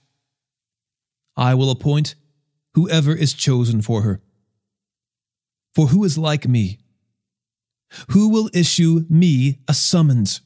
I 1.37 1.55
will 1.55 1.71
appoint 1.71 2.14
whoever 2.75 3.14
is 3.14 3.35
chosen 3.35 3.83
for 3.83 4.03
her. 4.03 4.21
For 5.75 5.88
who 5.88 6.05
is 6.05 6.16
like 6.16 6.49
me? 6.49 6.79
Who 8.11 8.29
will 8.29 8.51
issue 8.55 9.05
me 9.09 9.59
a 9.69 9.75
summons? 9.75 10.40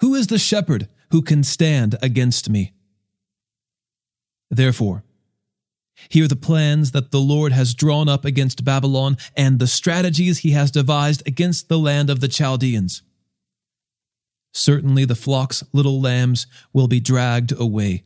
Who 0.00 0.14
is 0.14 0.28
the 0.28 0.38
shepherd 0.38 0.88
who 1.10 1.22
can 1.22 1.42
stand 1.42 1.96
against 2.02 2.48
me? 2.48 2.72
Therefore, 4.50 5.04
hear 6.08 6.28
the 6.28 6.36
plans 6.36 6.92
that 6.92 7.10
the 7.10 7.20
Lord 7.20 7.52
has 7.52 7.74
drawn 7.74 8.08
up 8.08 8.24
against 8.24 8.64
Babylon 8.64 9.16
and 9.36 9.58
the 9.58 9.66
strategies 9.66 10.38
he 10.38 10.52
has 10.52 10.70
devised 10.70 11.26
against 11.26 11.68
the 11.68 11.78
land 11.78 12.08
of 12.08 12.20
the 12.20 12.28
Chaldeans. 12.28 13.02
Certainly 14.58 15.04
the 15.04 15.14
flock's 15.14 15.62
little 15.72 16.00
lambs 16.00 16.48
will 16.72 16.88
be 16.88 16.98
dragged 16.98 17.52
away. 17.52 18.02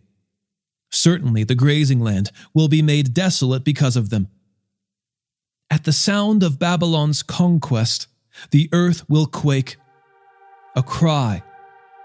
Certainly 0.90 1.44
the 1.44 1.54
grazing 1.54 1.98
land 2.00 2.30
will 2.52 2.68
be 2.68 2.82
made 2.82 3.14
desolate 3.14 3.64
because 3.64 3.96
of 3.96 4.10
them. 4.10 4.28
At 5.70 5.84
the 5.84 5.94
sound 5.94 6.42
of 6.42 6.58
Babylon's 6.58 7.22
conquest, 7.22 8.06
the 8.50 8.68
earth 8.70 9.08
will 9.08 9.24
quake. 9.24 9.76
A 10.76 10.82
cry 10.82 11.42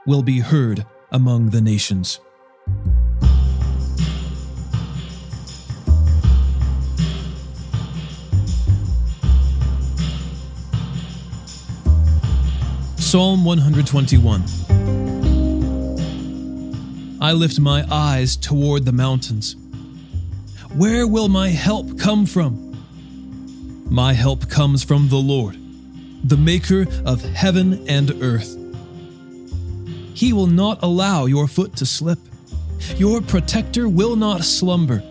will 0.06 0.24
be 0.24 0.40
heard 0.40 0.86
among 1.12 1.50
the 1.50 1.62
nations. 1.62 2.22
Psalm 13.17 13.43
121 13.43 14.43
I 17.19 17.32
lift 17.32 17.60
my 17.60 17.84
eyes 17.89 18.38
toward 18.38 18.86
the 18.86 18.91
mountains. 18.91 19.56
Where 20.75 21.08
will 21.08 21.27
my 21.27 21.49
help 21.49 21.97
come 21.97 22.27
from? 22.27 22.77
My 23.89 24.13
help 24.13 24.47
comes 24.51 24.84
from 24.84 25.10
the 25.10 25.15
Lord, 25.15 25.58
the 26.25 26.38
Maker 26.38 26.86
of 27.08 27.23
heaven 27.23 27.89
and 27.89 28.21
earth. 28.21 28.56
He 30.13 30.32
will 30.32 30.45
not 30.45 30.77
allow 30.84 31.25
your 31.25 31.47
foot 31.47 31.75
to 31.77 31.88
slip. 31.88 32.19
Your 32.97 33.23
protector 33.23 33.89
will 33.89 34.15
not 34.15 34.43
slumber. 34.43 35.01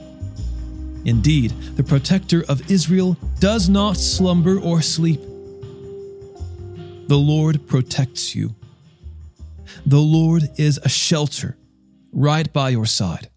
Indeed, 1.04 1.50
the 1.74 1.82
protector 1.82 2.44
of 2.48 2.70
Israel 2.70 3.16
does 3.40 3.68
not 3.68 3.96
slumber 3.96 4.60
or 4.60 4.80
sleep. 4.80 5.20
The 7.08 7.16
Lord 7.16 7.68
protects 7.68 8.34
you. 8.34 8.56
The 9.84 10.00
Lord 10.00 10.48
is 10.56 10.78
a 10.82 10.88
shelter 10.88 11.56
right 12.12 12.52
by 12.52 12.70
your 12.70 12.86
side. 12.86 13.30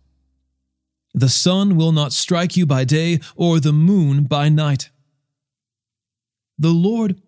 The 1.13 1.29
sun 1.29 1.75
will 1.75 1.91
not 1.91 2.13
strike 2.13 2.58
you 2.58 2.65
by 2.65 2.84
day 2.84 3.19
or 3.36 3.60
the 3.60 3.73
moon 3.73 4.23
by 4.23 4.49
night. 4.49 4.89
The 6.58 6.71
Lord 6.71 7.21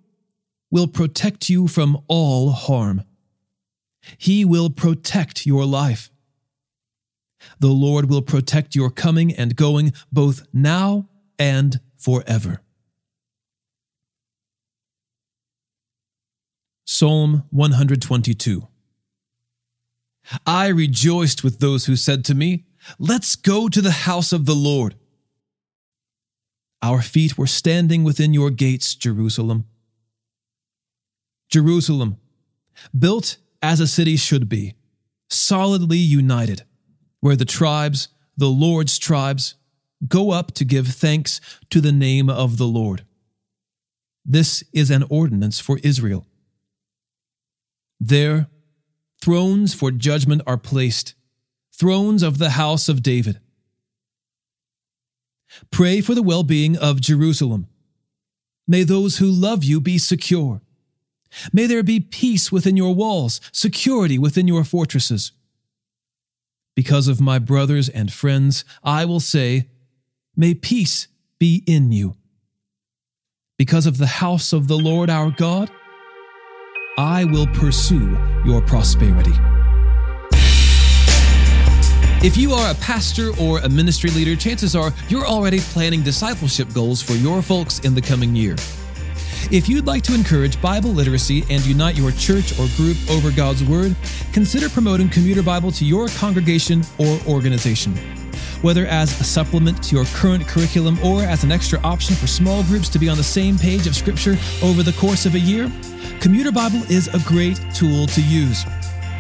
will 0.72 0.88
protect 0.88 1.50
you 1.50 1.68
from 1.68 2.02
all 2.08 2.52
harm. 2.52 3.04
He 4.18 4.44
will 4.44 4.70
protect 4.70 5.46
your 5.46 5.66
life. 5.66 6.10
The 7.60 7.68
Lord 7.68 8.10
will 8.10 8.22
protect 8.22 8.76
your 8.76 8.90
coming 8.90 9.32
and 9.32 9.56
going 9.56 9.94
both 10.12 10.48
now 10.54 11.08
and 11.38 11.80
forever. 11.98 12.62
Psalm 16.86 17.44
122 17.52 18.68
I 20.46 20.68
rejoiced 20.68 21.44
with 21.44 21.60
those 21.60 21.86
who 21.86 21.96
said 21.96 22.24
to 22.26 22.36
me, 22.36 22.66
Let's 22.98 23.36
go 23.36 23.70
to 23.70 23.82
the 23.82 23.92
house 23.92 24.32
of 24.32 24.46
the 24.46 24.56
Lord. 24.56 24.96
Our 26.82 27.02
feet 27.02 27.38
were 27.38 27.48
standing 27.48 28.04
within 28.04 28.34
your 28.34 28.50
gates, 28.50 28.96
Jerusalem. 28.96 29.66
Jerusalem, 31.50 32.18
built 32.98 33.38
as 33.62 33.80
a 33.80 33.88
city 33.88 34.16
should 34.16 34.50
be, 34.50 34.74
solidly 35.30 35.98
united, 35.98 36.64
where 37.20 37.36
the 37.36 37.46
tribes, 37.46 38.08
the 38.36 38.48
Lord's 38.48 38.98
tribes, 38.98 39.56
go 40.08 40.32
up 40.32 40.54
to 40.54 40.66
give 40.66 40.88
thanks 40.88 41.40
to 41.70 41.82
the 41.82 41.92
name 41.92 42.30
of 42.30 42.58
the 42.58 42.66
Lord. 42.66 43.06
This 44.26 44.64
is 44.74 44.90
an 44.90 45.04
ordinance 45.10 45.60
for 45.60 45.80
Israel. 45.84 46.26
There, 48.04 48.48
thrones 49.22 49.76
for 49.76 49.92
judgment 49.92 50.42
are 50.48 50.58
placed, 50.58 51.14
thrones 51.72 52.24
of 52.24 52.40
the 52.40 52.52
house 52.52 52.90
of 52.90 53.04
David. 53.04 53.40
Pray 55.70 56.02
for 56.02 56.16
the 56.16 56.24
well 56.24 56.42
being 56.42 56.76
of 56.76 57.00
Jerusalem. 57.00 57.68
May 58.68 58.84
those 58.84 59.18
who 59.18 59.30
love 59.30 59.64
you 59.64 59.80
be 59.80 60.00
secure. 60.00 60.62
May 61.54 61.68
there 61.68 61.84
be 61.84 62.00
peace 62.00 62.52
within 62.52 62.76
your 62.76 62.96
walls, 62.96 63.40
security 63.52 64.18
within 64.18 64.48
your 64.48 64.64
fortresses. 64.64 65.32
Because 66.76 67.08
of 67.08 67.22
my 67.22 67.38
brothers 67.38 67.88
and 67.88 68.12
friends, 68.12 68.66
I 68.84 69.06
will 69.06 69.20
say, 69.20 69.70
May 70.36 70.56
peace 70.56 71.08
be 71.38 71.64
in 71.68 71.92
you. 71.92 72.16
Because 73.60 73.86
of 73.86 74.00
the 74.00 74.08
house 74.08 74.54
of 74.54 74.68
the 74.68 74.78
Lord 74.78 75.12
our 75.12 75.30
God, 75.30 75.70
I 76.98 77.24
will 77.24 77.48
pursue 77.48 78.18
your 78.46 78.62
prosperity. 78.62 79.32
If 82.24 82.36
you 82.36 82.52
are 82.52 82.72
a 82.72 82.76
pastor 82.76 83.32
or 83.40 83.60
a 83.60 83.70
ministry 83.70 84.10
leader, 84.12 84.36
chances 84.36 84.76
are 84.76 84.92
you're 85.08 85.26
already 85.26 85.60
planning 85.60 86.02
discipleship 86.04 86.72
goals 86.74 87.02
for 87.02 87.14
your 87.14 87.42
folks 87.42 87.80
in 87.80 87.96
the 87.96 88.02
coming 88.02 88.36
year. 88.36 88.56
If 89.52 89.70
you'd 89.70 89.88
like 89.88 90.04
to 90.04 90.14
encourage 90.14 90.62
Bible 90.62 90.92
literacy 90.92 91.46
and 91.50 91.66
unite 91.66 91.98
your 91.98 92.12
church 92.12 92.60
or 92.60 92.68
group 92.76 92.98
over 93.10 93.32
God's 93.32 93.64
Word, 93.64 93.96
consider 94.34 94.70
promoting 94.70 95.08
Commuter 95.08 95.42
Bible 95.42 95.72
to 95.72 95.86
your 95.86 96.10
congregation 96.10 96.84
or 97.00 97.20
organization. 97.26 97.96
Whether 98.62 98.86
as 98.86 99.20
a 99.20 99.24
supplement 99.24 99.82
to 99.86 99.96
your 99.96 100.06
current 100.14 100.48
curriculum 100.48 101.00
or 101.04 101.24
as 101.24 101.44
an 101.44 101.52
extra 101.52 101.80
option 101.80 102.16
for 102.16 102.28
small 102.28 102.64
groups 102.64 102.90
to 102.90 103.00
be 103.00 103.10
on 103.10 103.18
the 103.18 103.24
same 103.24 103.58
page 103.58 103.88
of 103.88 103.96
Scripture 103.96 104.38
over 104.62 104.84
the 104.84 104.94
course 104.94 105.26
of 105.26 105.34
a 105.34 105.40
year, 105.40 105.72
Commuter 106.22 106.52
Bible 106.52 106.84
is 106.88 107.08
a 107.08 107.20
great 107.28 107.60
tool 107.74 108.06
to 108.06 108.22
use. 108.22 108.64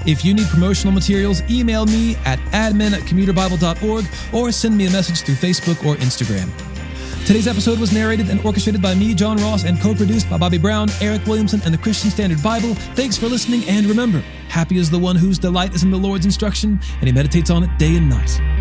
If 0.05 0.23
you 0.23 0.35
need 0.35 0.45
promotional 0.47 0.93
materials, 0.93 1.41
email 1.49 1.87
me 1.87 2.15
at 2.25 2.37
admin 2.51 2.91
at 2.91 3.01
commuterbible.org 3.01 4.05
or 4.31 4.51
send 4.51 4.77
me 4.77 4.85
a 4.85 4.91
message 4.91 5.21
through 5.21 5.35
Facebook 5.35 5.83
or 5.83 5.95
Instagram. 5.95 6.47
Today's 7.25 7.47
episode 7.47 7.79
was 7.79 7.91
narrated 7.91 8.29
and 8.29 8.43
orchestrated 8.45 8.83
by 8.83 8.93
me, 8.93 9.15
John 9.15 9.37
Ross, 9.37 9.63
and 9.63 9.81
co 9.81 9.95
produced 9.95 10.29
by 10.29 10.37
Bobby 10.37 10.59
Brown, 10.59 10.89
Eric 11.01 11.25
Williamson, 11.25 11.61
and 11.65 11.73
the 11.73 11.77
Christian 11.77 12.11
Standard 12.11 12.41
Bible. 12.43 12.75
Thanks 12.93 13.17
for 13.17 13.27
listening, 13.27 13.67
and 13.67 13.87
remember, 13.87 14.19
happy 14.47 14.77
is 14.77 14.91
the 14.91 14.99
one 14.99 15.15
whose 15.15 15.39
delight 15.39 15.73
is 15.73 15.83
in 15.83 15.89
the 15.89 15.97
Lord's 15.97 16.25
instruction, 16.25 16.79
and 16.99 17.07
he 17.07 17.11
meditates 17.11 17.49
on 17.49 17.63
it 17.63 17.77
day 17.79 17.95
and 17.95 18.09
night. 18.09 18.60